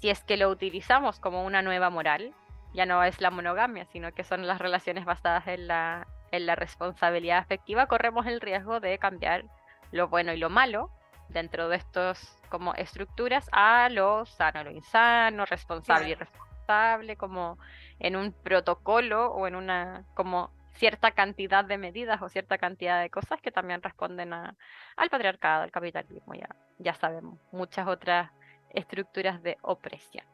[0.00, 2.34] si es que lo utilizamos como una nueva moral,
[2.72, 6.54] ya no es la monogamia, sino que son las relaciones basadas en la, en la
[6.54, 9.44] responsabilidad afectiva, corremos el riesgo de cambiar
[9.92, 10.90] lo bueno y lo malo
[11.28, 16.22] dentro de estos como estructuras a lo sano, lo insano, responsable y Claro.
[16.22, 17.58] irresponsable, como
[17.98, 23.10] en un protocolo o en una como cierta cantidad de medidas o cierta cantidad de
[23.10, 24.56] cosas que también responden a,
[24.96, 26.48] al patriarcado, al capitalismo, ya,
[26.78, 28.30] ya sabemos, muchas otras
[28.70, 30.24] estructuras de opresión.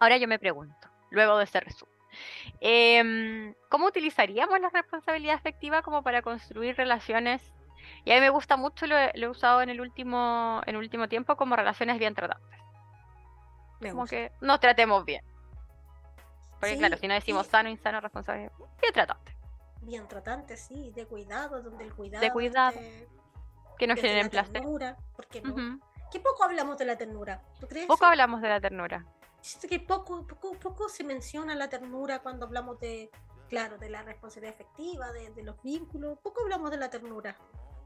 [0.00, 1.94] Ahora yo me pregunto, luego de ese resumen,
[2.60, 7.52] em, ¿cómo utilizaríamos la responsabilidad afectiva como para construir relaciones?
[8.04, 10.74] Y a mí me gusta mucho, lo he, lo he usado en el último, en
[10.74, 12.60] el último tiempo como relaciones bien tratantes.
[13.80, 14.16] Me Como gusta.
[14.16, 15.22] que nos tratemos bien.
[16.58, 18.50] Porque Sí, claro, si no decimos y- sano, insano, responsable,
[18.80, 19.36] bien tratante.
[19.82, 22.30] Bien tratante, sí, de cuidado, donde el cuidado.
[22.32, 23.06] cuidado, esté
[23.78, 24.52] Que nos generen la placer.
[24.54, 25.52] ternura, ¿por qué no?
[25.52, 25.80] Ujú.
[26.10, 27.86] Qué poco hablamos de la ternura, ¿tú crees?
[27.86, 29.04] Poco hablamos de la ternura.
[29.40, 33.10] Siento que poco, poco, poco se menciona la ternura cuando hablamos de,
[33.48, 36.18] claro, de la responsabilidad efectiva, de, de los vínculos.
[36.22, 37.36] Poco hablamos de la ternura.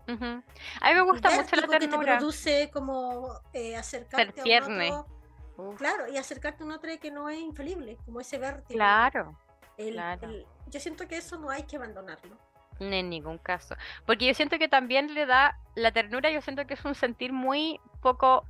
[0.09, 0.25] Ujú.
[0.25, 2.17] A mí me gusta mucho la vértigo que te ternura.
[2.19, 4.91] produce como eh, acercarte a tierne.
[4.91, 5.13] un otro.
[5.59, 8.79] Uf, Claro, y acercarte a un otro que no es infalible, como ese vértigo.
[8.79, 9.39] claro.
[9.77, 10.29] El- claro.
[10.29, 12.37] el- yo siento que eso no hay que abandonarlo.
[12.81, 13.77] En ningún caso.
[14.07, 17.33] Porque yo siento que también le da la ternura, yo siento que es un sentir
[17.33, 18.45] muy poco,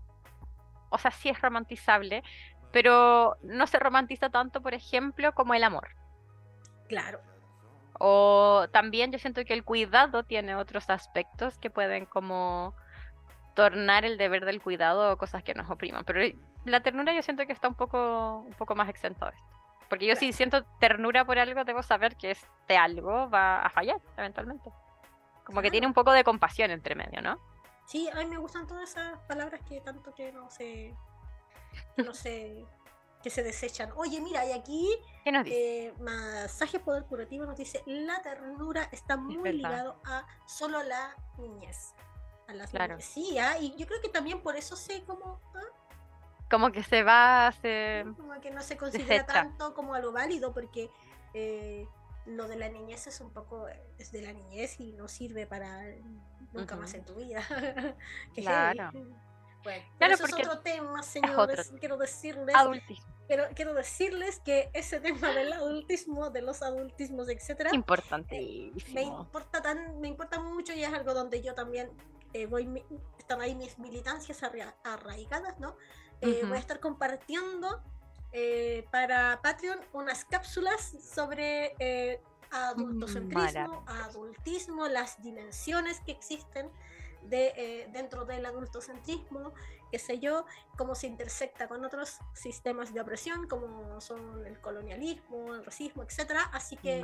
[0.89, 2.23] o sea, sí es romantizable,
[2.73, 5.89] pero no se romantiza tanto, por ejemplo, como el amor.
[6.89, 7.21] Claro.
[7.99, 12.75] O también yo siento que el cuidado tiene otros aspectos que pueden como
[13.55, 16.05] tornar el deber del cuidado o cosas que nos opriman.
[16.05, 16.21] Pero
[16.65, 19.47] la ternura yo siento que está un poco, un poco más exento de esto.
[19.89, 24.01] Porque yo si siento ternura por algo, debo saber que este algo va a fallar
[24.17, 24.71] eventualmente.
[25.45, 25.71] Como que Claro.
[25.73, 27.39] tiene un poco de compasión entre medio, ¿no?
[27.85, 30.97] Sí, a mí me gustan todas esas palabras que tanto que no se, que
[31.97, 32.65] no se,
[33.23, 33.91] que se desechan.
[33.97, 34.89] Oye, mira, y aquí
[35.25, 35.87] ¿Qué nos dice?
[35.89, 39.53] eh, Masaje Poder Curativo nos dice, la ternura está muy verdad.
[39.53, 41.95] ligado a solo la niñez.
[42.49, 42.95] A las Claro.
[42.97, 43.09] niñez.
[43.09, 45.61] Sí, ah, y yo creo que también por eso se como, ah,
[46.51, 48.05] Como que se va, se...
[48.17, 49.33] como que no se considera desecha.
[49.33, 50.91] tanto como algo válido, porque
[51.35, 51.87] eh,
[52.27, 53.67] lo de la niñez es un poco
[53.99, 55.81] es de la niñez y no sirve para
[56.53, 57.41] nunca más en tu vida.
[58.35, 58.91] claro.
[59.63, 61.73] Bueno, claro, eso es otro tema, señores.
[61.79, 62.55] Quiero decirles.
[63.29, 68.73] Quiero, quiero, decirles que ese tema del adultismo, de los adultismos, etcétera, importante.
[68.93, 71.91] me importa tan, me importa mucho y es algo donde yo también
[72.35, 72.85] eh, voy,
[73.19, 74.43] están ahí mis militancias
[74.85, 75.77] arraigadas, ¿no?
[76.21, 77.83] Eh, voy a estar compartiendo
[78.33, 86.71] eh, para Patreon unas cápsulas sobre eh, adultocentrismo, adultismo, las dimensiones que existen
[87.25, 89.53] de, eh, dentro del adultocentrismo,
[89.91, 90.47] qué sé yo,
[90.77, 96.33] cómo se intersecta con otros sistemas de opresión, como son el colonialismo, el racismo, etc.
[96.53, 97.01] Así que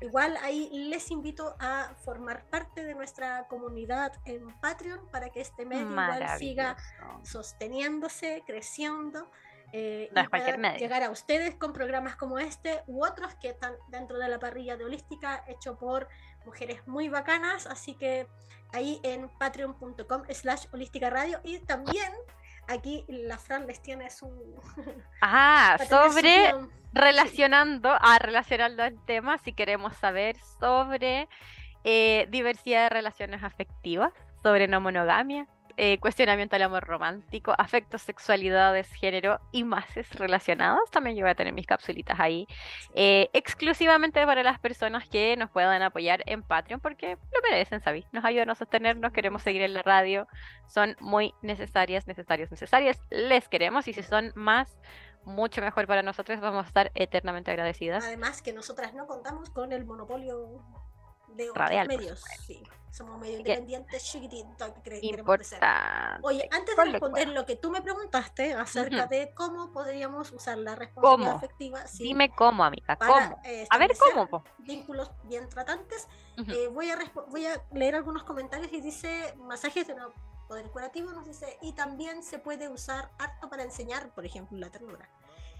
[0.00, 5.64] igual ahí les invito a formar parte de nuestra comunidad en Patreon para que este
[5.64, 6.76] medio igual siga
[7.22, 9.30] sosteniéndose, creciendo.
[9.74, 14.28] Eh, y llegar a ustedes con programas como este u otros que están dentro de
[14.28, 16.08] la parrilla de Holística hecho por
[16.44, 18.26] mujeres muy bacanas así que
[18.72, 21.40] ahí en patreon.com slash holística radio.
[21.44, 22.12] Y también
[22.68, 24.30] aquí la Fran les tiene su
[25.20, 26.54] ah sobre
[26.92, 31.28] relacionando a ah, relacionando el tema si queremos saber sobre
[31.84, 34.12] eh, diversidad de relaciones afectivas
[34.42, 35.46] sobre no monogamia
[35.76, 40.90] eh, cuestionamiento al amor romántico, afectos, sexualidades, género y más relacionados.
[40.90, 42.46] También yo voy a tener mis capsulitas ahí,
[42.94, 48.06] eh, exclusivamente para las personas que nos puedan apoyar en Patreon, porque lo merecen, ¿sabéis?
[48.12, 50.26] Nos ayudan a sostenernos, queremos seguir en la radio,
[50.66, 53.00] son muy necesarias, necesarias, necesarias.
[53.10, 54.76] Les queremos y si son más
[55.24, 58.04] mucho mejor para nosotros, vamos a estar eternamente agradecidas.
[58.04, 60.60] Además que nosotras no contamos con el monopolio
[61.36, 62.24] de otros medios.
[62.46, 64.72] Sí, somos medio independientes, chiquititos,
[66.22, 70.74] Oye, antes de responder lo que tú me preguntaste acerca de cómo podríamos usar la
[70.74, 71.84] responsabilidad afectiva.
[71.98, 73.40] Dime cómo, amiga, cómo.
[73.70, 74.44] a ver cómo.
[74.58, 76.06] Vínculos bien tratantes.
[76.48, 79.94] Eh, voy, a voy a leer algunos comentarios y dice masajes de
[80.52, 84.70] poder curativo, nos dice, y también se puede usar harto para enseñar, por ejemplo, la
[84.70, 85.08] ternura.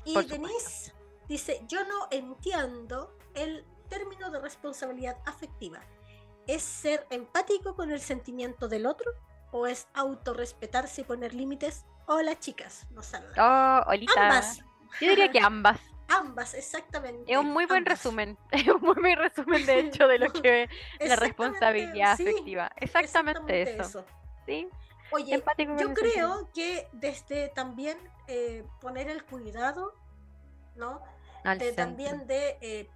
[0.05, 0.93] Y Denise
[1.29, 5.81] dice, yo no entiendo el término de responsabilidad afectiva?
[6.47, 9.13] ¿Es ser empático con el sentimiento del otro?
[9.51, 11.85] ¿O es autorrespetarse y poner límites?
[12.07, 13.35] Hola chicas, nos saludan.
[13.39, 13.85] Oh,
[14.17, 14.61] Ambas.
[15.01, 15.79] Yo diría que ambas.
[16.09, 17.33] Ambas, exactamente.
[17.33, 18.37] Es un muy buen resumen.
[18.51, 20.69] Es un muy buen resumen, de hecho, de lo que
[20.99, 22.71] es la responsabilidad afectiva.
[22.77, 24.05] Exactamente, eso.
[24.45, 24.69] ¿Sí?
[25.11, 25.43] Oye,
[25.79, 29.95] yo creo que desde también eh, poner el cuidado,
[30.77, 31.03] ¿no?
[31.45, 32.91] de, también de eh,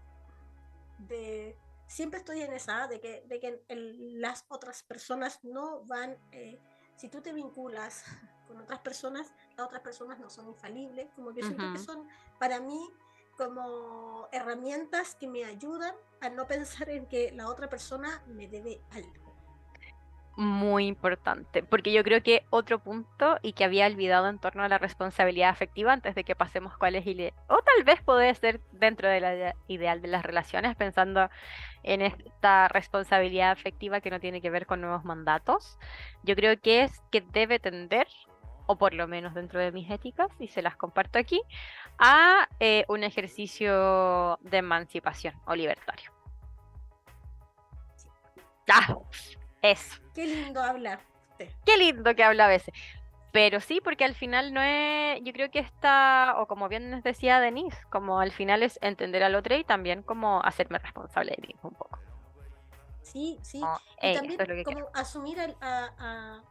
[0.98, 6.58] de siempre estoy en esa, de que, de que las otras personas no van, eh,
[6.96, 8.04] si tú te vinculas
[8.48, 12.60] con otras personas, las otras personas no son infalibles, como que siento que son para
[12.60, 12.90] mí
[13.36, 18.80] como herramientas que me ayudan a no pensar en que la otra persona me debe
[18.90, 19.25] algo
[20.36, 24.68] muy importante, porque yo creo que otro punto y que había olvidado en torno a
[24.68, 27.06] la responsabilidad afectiva antes de que pasemos cuál es
[27.48, 31.30] o tal vez puede ser dentro de la ideal de las relaciones, pensando
[31.82, 35.78] en esta responsabilidad afectiva que no tiene que ver con nuevos mandatos,
[36.22, 38.06] yo creo que es que debe tender,
[38.66, 41.40] o por lo menos dentro de mis éticas, y se las comparto aquí,
[41.98, 46.10] a eh, un ejercicio de emancipación o libertario.
[48.68, 48.96] Ah,
[49.70, 50.00] eso.
[50.14, 51.00] Qué lindo habla
[51.30, 51.50] usted.
[51.64, 52.74] Qué lindo que habla a veces.
[53.32, 57.02] Pero sí, porque al final no es, yo creo que está, o como bien nos
[57.02, 61.46] decía Denise, como al final es entender al otro y también como hacerme responsable de
[61.46, 61.98] mí un poco.
[63.02, 63.60] Sí, sí.
[64.02, 66.42] y también como asumir a,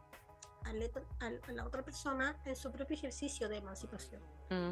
[1.47, 4.21] la otra persona en su propio ejercicio de emancipación.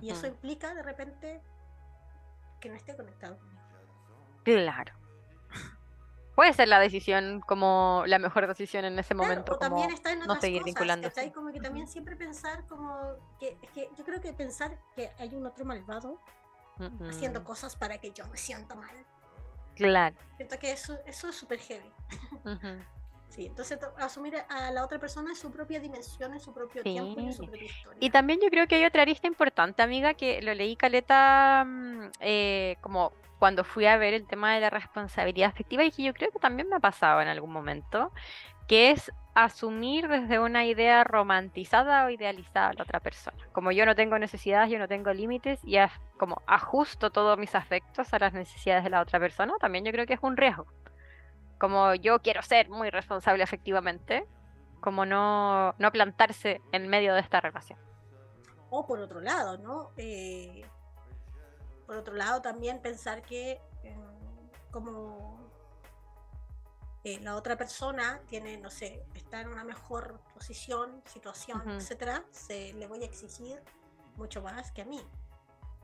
[0.01, 1.41] Y eso implica de repente
[2.59, 3.61] que no esté conectado conmigo.
[4.43, 5.02] Claro
[6.35, 9.57] puede ser la decisión como la mejor decisión en ese momento.
[9.57, 13.71] también está en otras no seguir cosas, Como que también siempre pensar como que, es
[13.71, 16.19] que yo creo que pensar que hay un otro malvado
[17.07, 19.05] haciendo cosas para que yo me sienta mal.
[19.75, 20.15] Claro.
[20.37, 21.91] Siento que eso, eso es súper heavy.
[23.33, 27.19] Sí, entonces asumir a la otra persona en su propia dimensión, en su propio tiempo
[27.19, 27.97] y en su propia historia.
[27.99, 32.11] Y también yo creo que hay otra arista importante, amiga, que lo leí Caleta mm,
[32.19, 36.13] eh, como cuando fui a ver el tema de la responsabilidad afectiva y que yo
[36.13, 38.11] creo que también me ha pasado en algún momento,
[38.67, 43.37] que es asumir desde una idea romantizada o idealizada a la otra persona.
[43.51, 45.77] Como yo no tengo necesidades, yo no tengo límites y
[46.19, 50.05] como ajusto todos mis afectos a las necesidades de la otra persona, también yo creo
[50.05, 50.67] que es un riesgo.
[51.63, 54.27] Como yo quiero ser muy responsable afectivamente,
[54.81, 57.79] como no, no plantarse en medio de esta relación.
[58.69, 59.91] O por otro lado, ¿no?
[59.95, 60.65] Eh,
[61.87, 63.95] por otro lado, también pensar que, em,
[64.71, 65.39] como
[67.05, 71.69] eh, la otra persona tiene, no sé, está en una mejor posición, situación, Ujú.
[71.77, 73.63] etcétera, se le voy a exigir
[74.17, 74.99] mucho más que a mí.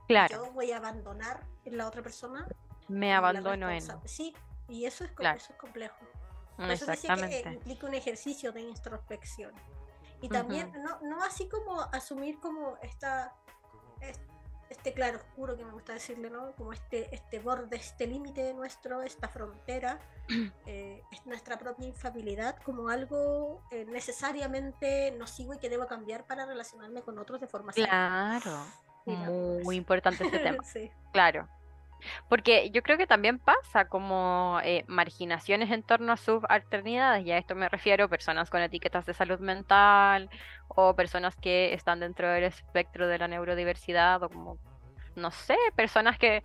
[0.10, 2.46] Claro, Yo voy a abandonar en la otra persona.
[2.90, 3.82] me abandono en.
[4.06, 4.36] Sí,
[4.70, 5.38] y eso es, Claro.
[5.38, 5.98] eso es complejo.
[6.56, 9.54] Por eso decía que eh, implica un ejercicio de introspección.
[10.22, 13.34] Y también, no, no así como asumir como esta,
[14.02, 14.20] es-
[14.70, 16.52] este claro oscuro que me gusta decirle, ¿no?
[16.56, 19.98] Como este, este borde, este límite nuestro, esta frontera,
[20.68, 26.46] eh, es nuestra propia infabilidad como algo eh, necesariamente nocivo y que debo cambiar para
[26.46, 27.72] relacionarme con otros de forma.
[27.74, 28.66] Claro,
[29.64, 30.64] muy importante este tema.
[30.64, 31.48] sí, Claro.
[32.28, 37.38] Porque yo creo que también pasa como eh, marginaciones en torno a subalternidades, y a
[37.38, 40.30] esto me refiero personas con etiquetas de salud mental
[40.68, 44.58] o personas que están dentro del espectro de la neurodiversidad o como,
[45.16, 46.44] no sé, personas que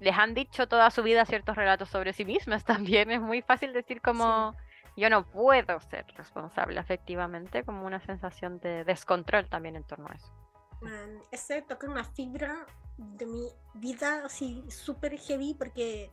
[0.00, 3.10] les han dicho toda su vida ciertos relatos sobre sí mismas también.
[3.10, 4.54] Es muy fácil decir como
[4.96, 10.14] yo no puedo ser responsable afectivamente, como una sensación de descontrol también en torno a
[10.14, 10.32] eso.
[10.80, 12.66] Man, ese toca una fibra
[13.00, 16.10] de mi vida así súper heavy porque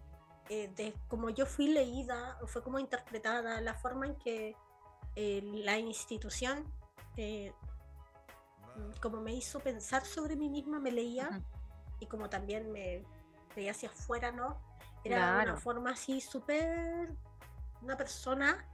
[0.50, 4.56] eh, de como yo fui leída, fue como interpretada, la forma en que
[5.16, 6.64] eh, la institución
[7.18, 7.52] eh,
[8.76, 11.42] mm, como me hizo pensar sobre mí misma, me leía
[12.00, 13.04] y como también me
[13.56, 14.58] veía hacia afuera, ¿no?
[15.04, 15.52] Era Claro.
[15.52, 17.14] una forma así súper,
[17.82, 18.66] una persona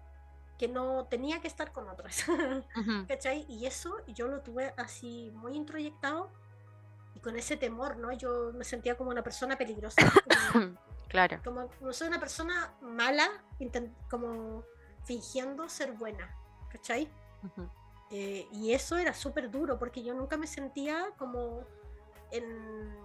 [0.60, 2.26] que no tenía que estar con otras.
[2.78, 3.08] Ujú.
[3.08, 3.46] ¿cachai?
[3.50, 6.32] Y eso yo lo tuve así muy introyectado
[7.24, 8.12] con ese temor, ¿no?
[8.12, 9.96] Yo me sentía como una persona peligrosa,
[10.54, 11.40] como, Claro.
[11.44, 13.28] como no soy una persona mala,
[14.10, 14.64] como
[15.06, 16.36] fingiendo ser buena,
[16.70, 17.10] ¿cachai?
[17.44, 17.70] Ujú.
[18.12, 21.66] Eh, y eso era súper duro porque yo nunca me sentía como
[22.32, 22.96] en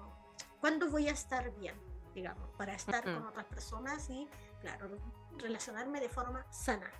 [0.61, 1.75] cuándo voy a estar bien,
[2.15, 3.29] digamos, para estar con Ujú.
[3.29, 4.29] otras personas y,
[4.61, 4.91] claro,
[5.39, 6.91] relacionarme de forma sana.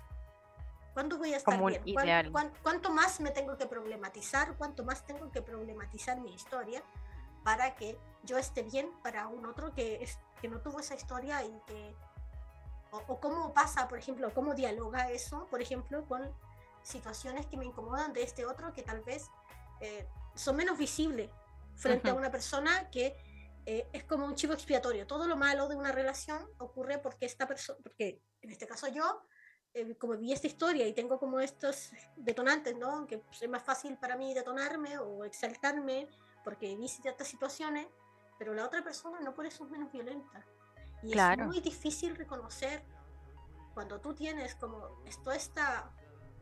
[0.93, 1.81] ¿Cuándo voy a estar Como bien?
[1.93, 2.31] ¿Cuán- ideal.
[2.31, 4.55] cuán- ¿Cuánto más me tengo que problematizar?
[4.57, 6.83] ¿Cuánto más tengo que problematizar mi historia
[7.49, 11.43] para que yo esté bien para un otro que, es, que no tuvo esa historia
[11.43, 11.95] y que...
[12.91, 16.31] O, o cómo pasa, por ejemplo, cómo dialoga eso, por ejemplo, con
[16.83, 19.31] situaciones que me incomodan de este otro que tal vez
[19.81, 21.31] eh, son menos visibles
[21.75, 22.19] frente a Ujú.
[22.19, 23.17] una persona que
[23.65, 25.07] eh, es como un chivo expiatorio.
[25.07, 29.23] Todo lo malo de una relación ocurre porque esta persona, porque en este caso yo,
[29.73, 33.07] eh, como vi esta historia y tengo como estos detonantes, ¿no?
[33.07, 36.07] Que es más fácil para mí detonarme o exaltarme
[36.43, 37.87] porque vi ciertas situaciones,
[38.37, 40.45] pero la otra persona no por eso es menos violenta.
[41.01, 41.43] Y Claro.
[41.43, 42.83] es muy difícil reconocer
[43.73, 45.91] cuando tú tienes como esto está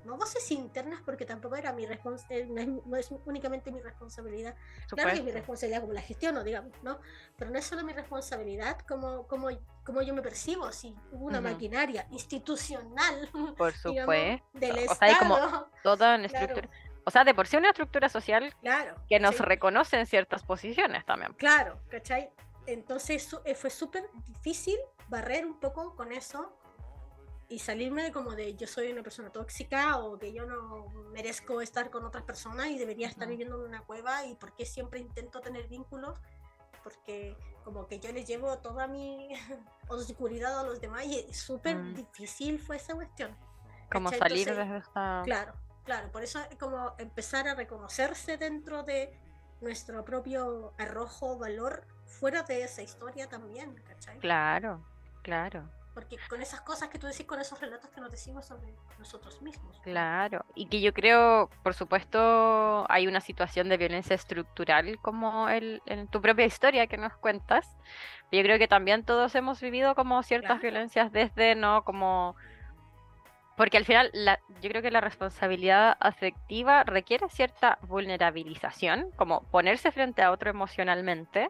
[0.03, 4.55] no voces internas porque tampoco era mi responsabilidad, no, es, no es únicamente mi responsabilidad.
[4.87, 5.33] Claro que es mi Supuesto.
[5.39, 6.99] responsabilidad como la gestiono, digamos, ¿no?
[7.37, 9.49] Pero no es solo mi responsabilidad como, como,
[9.83, 11.49] como yo me percibo, si hubo una Ujú.
[11.49, 14.47] maquinaria institucional, Por digamos, supuesto.
[14.53, 14.95] del O Estado.
[14.95, 15.37] sea, hay como
[15.83, 16.55] toda una Claro.
[17.07, 18.95] O sea, de por sí una estructura social Claro.
[19.07, 19.43] que nos sí.
[19.43, 21.31] reconoce en ciertas posiciones también.
[21.35, 22.29] Claro, ¿cachai?
[22.65, 24.75] Entonces eh, fue súper difícil
[25.07, 26.51] barrer un poco con eso
[27.47, 31.61] y salirme de como de yo soy una persona tóxica o que yo no merezco
[31.61, 34.99] estar con otras personas y debería estar viviendo en una cueva y por qué siempre
[34.99, 36.19] intento tener vínculos
[36.83, 39.29] porque como que yo les llevo toda mi
[39.87, 41.93] oscuridad a los demás y súper Mm.
[41.95, 43.33] difícil fue esa cuestión.
[43.89, 44.27] Como ¿cachai?
[44.27, 45.21] salir Entonces, desde esta.
[45.23, 45.53] Claro,
[45.87, 49.09] claro, por eso es como empezar a reconocerse dentro de
[49.61, 54.19] nuestro propio arrojo, valor, fuera de esa historia también, ¿cachai?
[54.19, 54.85] Claro,
[55.23, 58.77] claro, Porque con esas cosas que tú decís, con esos relatos que nos decimos sobre
[58.97, 59.81] nosotros mismos.
[59.81, 60.45] claro.
[60.55, 66.07] Y que yo creo, por supuesto, hay una situación de violencia estructural como el, en
[66.09, 67.77] tu propia historia que nos cuentas.
[68.31, 70.61] Yo creo que también todos hemos vivido como ciertas Claro.
[70.61, 71.83] violencias desde, ¿no?
[71.83, 72.35] Como
[73.57, 79.91] Porque al final la, yo creo que la responsabilidad afectiva requiere cierta vulnerabilización, como ponerse
[79.91, 81.49] frente a otro emocionalmente.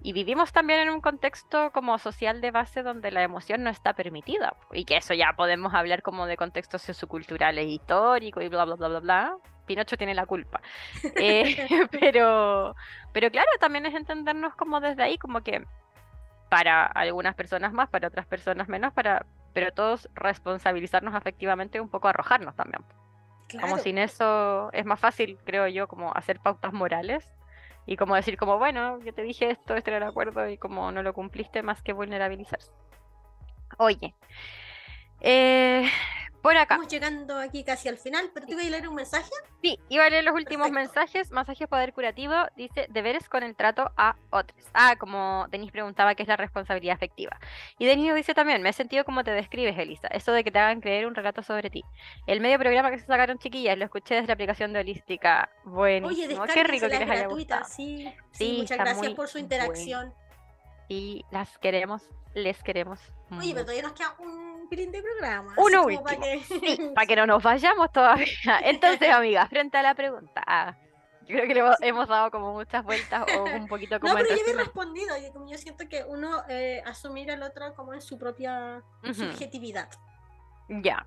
[0.00, 3.92] Y vivimos también en un contexto como social de base donde la emoción no está
[3.94, 4.54] permitida.
[4.72, 8.88] Y que eso ya podemos hablar como de contextos socioculturales históricos y bla, bla, bla,
[8.88, 9.36] bla, bla.
[9.66, 10.60] Pinocho tiene la culpa.
[11.16, 12.76] Eh, pero,
[13.12, 15.64] pero claro, también es entendernos como desde ahí, como que
[16.48, 22.08] para algunas personas más, para otras personas menos, para, pero todos responsabilizarnos afectivamente un poco
[22.08, 22.84] arrojarnos también.
[23.60, 27.28] Como sin eso es más fácil, creo yo, como hacer pautas morales
[27.84, 30.92] y como decir como, bueno, yo te dije esto, este era el acuerdo y como
[30.92, 32.70] no lo cumpliste, más que vulnerabilizarse.
[33.78, 34.14] Oye,
[35.20, 35.88] eh,
[36.42, 36.74] por acá.
[36.74, 39.30] Estamos llegando aquí casi al final, pero te voy a leer un mensaje.
[39.62, 40.98] Sí, iba a leer los últimos Perfecto.
[41.00, 41.30] mensajes.
[41.32, 44.58] Masaje Poder Curativo dice deberes con el trato a otros.
[44.72, 47.38] Ah, como Denis preguntaba qué es la responsabilidad afectiva.
[47.78, 50.08] Y Denis dice también, me he sentido como te describes, Elisa.
[50.08, 51.84] Eso de que te hagan creer un relato sobre ti.
[52.26, 55.50] El medio programa que se sacaron chiquillas, lo escuché desde la aplicación de Holística.
[55.66, 56.44] Oye, Buenísimo.
[56.46, 57.74] Qué rico que les haya gratuita, gustado.
[57.76, 58.12] sí.
[58.32, 59.44] Sí, Sí, muchas gracias por su bueno.
[59.44, 60.14] interacción.
[60.88, 62.02] Y las queremos,
[62.34, 62.98] les queremos.
[63.30, 65.54] Oye, pero todavía nos queda un pilín de programa.
[65.56, 66.60] Uno como para último.
[66.60, 68.26] que- Sí, para que no nos vayamos todavía.
[68.64, 70.76] Entonces, amiga, frente a la pregunta, ah,
[71.22, 74.30] yo creo que le hemos, dado como muchas vueltas o un poquito como No, pero
[74.30, 74.58] yo resumen.
[74.58, 75.16] respondido.
[75.16, 79.88] y como yo siento que uno eh, asumir al otro como en su propia subjetividad.
[80.68, 81.06] Ya,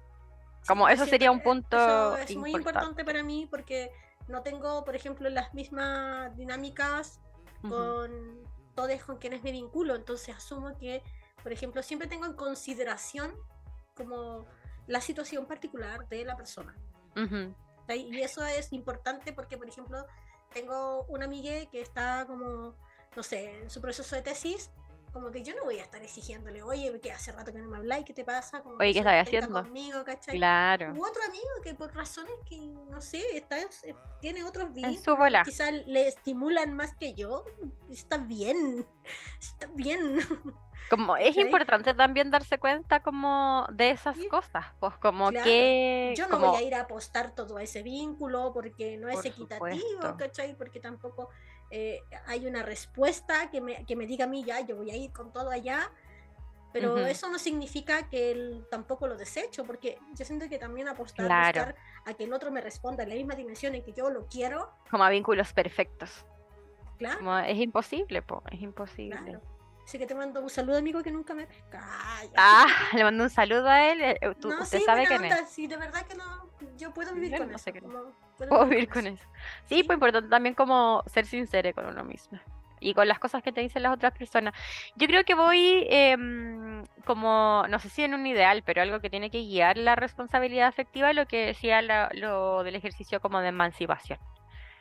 [0.68, 3.04] como yo eso sería un punto Eso es muy importante.
[3.06, 3.92] para mí porque
[4.28, 7.20] no tengo, por ejemplo, las mismas dinámicas
[7.62, 8.44] con
[8.76, 9.96] todos con quienes me vinculo.
[9.96, 11.04] Entonces asumo que,
[11.42, 13.34] por ejemplo, siempre tengo en consideración
[13.96, 14.46] como
[14.88, 16.76] la situación particular de la persona.
[17.16, 18.10] ujú, ¿cachai?
[18.10, 20.06] Y eso es importante porque, por ejemplo,
[20.54, 22.76] tengo una amiga que está como,
[23.16, 24.72] no sé, en su proceso de tesis,
[25.14, 27.78] como que yo no voy a estar exigiéndole, oye, que hace rato que no me
[27.78, 28.62] habláis, ¿qué te pasa?
[28.64, 29.62] Como Oye, que ¿qué estás haciendo?
[29.64, 30.38] Conmigo, ¿cachai?
[30.38, 33.68] Claro, U otro amigo que por razones que, no sé, está, en-
[34.20, 34.72] tiene otros
[35.16, 35.44] bola.
[35.46, 37.46] quizás le estimulan más que yo,
[37.92, 38.86] está bien,
[39.40, 40.18] está bien.
[40.90, 44.28] Como es importante también darse cuenta como de esas Sí.
[44.28, 47.82] cosas, pues como Claro, que Yo no como voy a ir a apostar todo ese
[47.84, 50.18] vínculo porque no es Por equitativo, supuesto.
[50.18, 50.56] ¿cachai?
[50.56, 51.30] Porque tampoco
[51.70, 54.96] eh, hay una respuesta que me, que me diga a mí, ya, yo voy a
[54.96, 55.92] ir con todo allá.
[56.72, 57.00] Pero Ujú.
[57.06, 61.74] eso no significa que él tampoco lo desecho, porque yo siento que también apostar, Claro.
[62.06, 64.72] a que el otro me responda en la misma dimensión en que yo lo quiero,
[64.90, 66.26] como a vínculos perfectos.
[66.98, 69.20] claro, Como es imposible, po, es imposible.
[69.22, 69.42] claro.
[69.86, 71.82] Así que te mando un saludo, amigo, que nunca me pesca.
[72.18, 74.02] Ay, Ah, le mando un saludo a él.
[74.02, 75.32] eh, tú- no, usted sí, sabe quién es.
[75.34, 77.64] onda, sí, de verdad que no, yo puedo vivir Yo con no eso.
[77.66, 79.24] sé qué- como- puedo Puedo vivir con eso.
[79.66, 79.84] Sí, Sí.
[79.84, 82.40] pues importante también como ser sincero con uno mismo
[82.80, 84.54] y con las cosas que te dicen las otras personas.
[84.96, 89.10] Yo creo que voy em, como, no sé si en un ideal, pero algo que
[89.10, 93.50] tiene que guiar la responsabilidad afectiva, lo que decía la- lo del ejercicio como de
[93.50, 94.20] emancipación,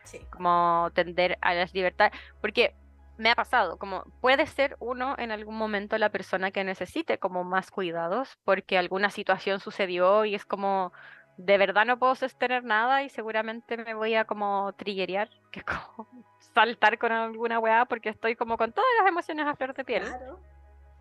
[0.05, 0.19] Sí.
[0.31, 2.75] como tender a las libertades, porque
[3.23, 7.45] me ha pasado, como puede ser uno en algún momento la persona que necesite como
[7.45, 10.93] más cuidados porque alguna situación sucedió y es como
[11.37, 15.65] de verdad no puedo sostener nada y seguramente me voy a como triggerear, que es
[15.65, 16.09] como
[16.55, 20.03] saltar con alguna weá porque estoy como con todas las emociones a flor de piel.
[20.03, 20.41] Claro.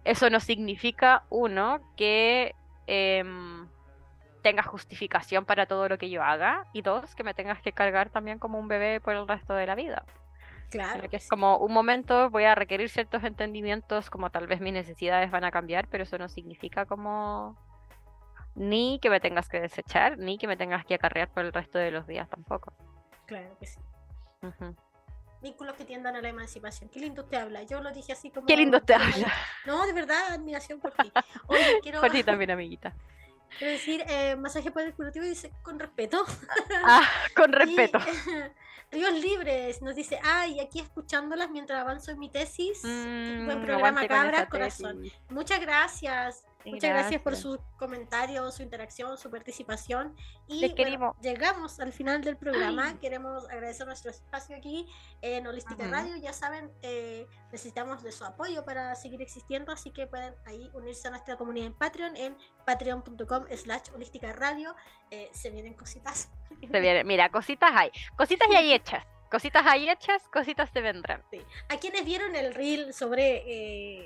[0.04, 2.56] Eso no significa, uno, que
[2.88, 3.68] em,
[4.42, 8.10] tenga justificación para todo lo que yo haga y dos, que me tengas que cargar
[8.10, 10.06] también como un bebé por el resto de la vida.
[10.72, 10.94] Claro.
[10.96, 14.74] Sino que es como un momento voy a requerir ciertos entendimientos, como tal vez mis
[14.74, 17.58] necesidades van a cambiar, pero eso no significa como
[18.56, 21.78] ni que me tengas que desechar, ni que me tengas que acarrear por el resto
[21.78, 22.74] de los días tampoco.
[23.26, 23.80] Claro que sí.
[24.42, 24.76] Ujú.
[25.42, 26.90] Vínculos que tiendan a la emancipación.
[26.90, 27.64] Qué lindo te habla.
[27.64, 28.48] Yo lo dije así como.
[28.48, 29.34] Qué lindo te habla.
[29.66, 31.12] No, de verdad, admiración por ti.
[31.48, 32.94] Oye, quiero, Por ti también, amiguita.
[33.58, 36.26] Quiero decir, eh, masaje curativo dice con respeto.
[36.84, 38.00] Ah, con Y, respeto.
[38.92, 42.82] Ríos Libres nos dice, ay, aquí escuchándolas mientras avanzo en mi tesis.
[42.82, 45.04] Qué Mm, buen programa, esa corazón.
[45.30, 46.44] Muchas gracias.
[46.66, 47.52] Muchas gracias por Gracias.
[47.54, 50.16] sus comentarios, su interacción, su participación.
[50.48, 53.00] Y bueno, llegamos al final del programa.
[53.00, 54.88] Queremos agradecer nuestro espacio aquí
[55.22, 55.92] en Holística Ujú.
[55.92, 56.16] Radio.
[56.18, 61.08] Ya saben, eh, necesitamos de su apoyo para seguir existiendo, así que pueden ahí unirse
[61.08, 64.76] a nuestra comunidad en Patreon en patreon.com slash holística radio.
[65.10, 66.30] Eh, se vienen cositas.
[66.60, 67.92] Se viene- Mira, cositas hay.
[68.16, 69.06] Cositas ya hay hechas.
[69.32, 71.24] Cositas hay hechas, cositas se vendrán.
[71.70, 73.38] A quienes vieron el reel sobre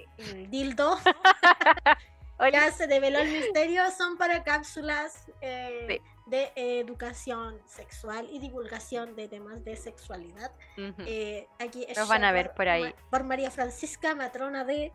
[0.02, 1.00] eh, el dildo,
[2.38, 6.02] Oye, ya se develó el misterio, son para cápsulas eh, Sí.
[6.26, 10.52] de eh, educación sexual y divulgación de temas de sexualidad.
[10.78, 11.04] ujú.
[11.06, 12.94] Eh, aquí Los van a ver por por ahí.
[13.10, 14.92] Por María Francisca, matrona de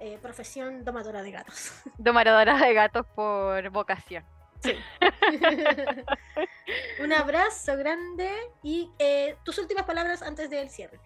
[0.00, 1.72] eh, profesión domadora de gatos.
[1.98, 4.24] Domadora de gatos por vocación.
[7.02, 8.30] Un abrazo grande
[8.62, 10.98] y eh, tus últimas palabras antes del cierre.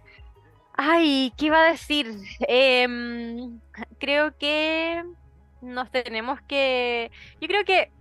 [0.74, 2.14] Ay, ¿qué iba a decir?
[2.40, 3.60] Em,
[3.98, 5.02] creo que
[5.66, 7.10] nos tenemos que...
[7.40, 7.92] Yo creo que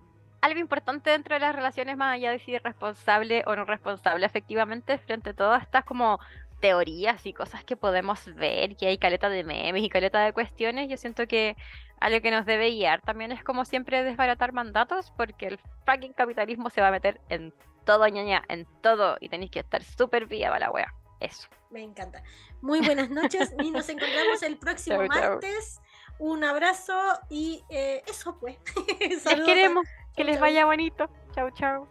[0.41, 4.25] algo importante dentro de las relaciones, más allá de si es responsable o no responsable,
[4.25, 6.19] efectivamente, frente a todas estas como
[6.59, 10.89] teorías y cosas que podemos ver, que hay caleta de memes y caleta de cuestiones,
[10.89, 11.55] yo siento que
[11.99, 16.69] algo que nos debe guiar también es como siempre desbaratar mandatos, porque el fucking capitalismo
[16.69, 17.53] se va a meter en
[17.85, 20.93] todo, ñaña, en todo, y tenéis que estar súper viva la wea.
[21.19, 21.47] Eso.
[21.71, 22.21] Me encanta.
[22.61, 25.81] Muy buenas noches y nos encontramos el próximo martes.
[26.19, 26.93] Un abrazo
[27.29, 28.57] y eh, eso pues.
[28.99, 29.85] Les queremos.
[30.15, 31.09] Que les vaya bonito.
[31.33, 31.87] Chau, chau.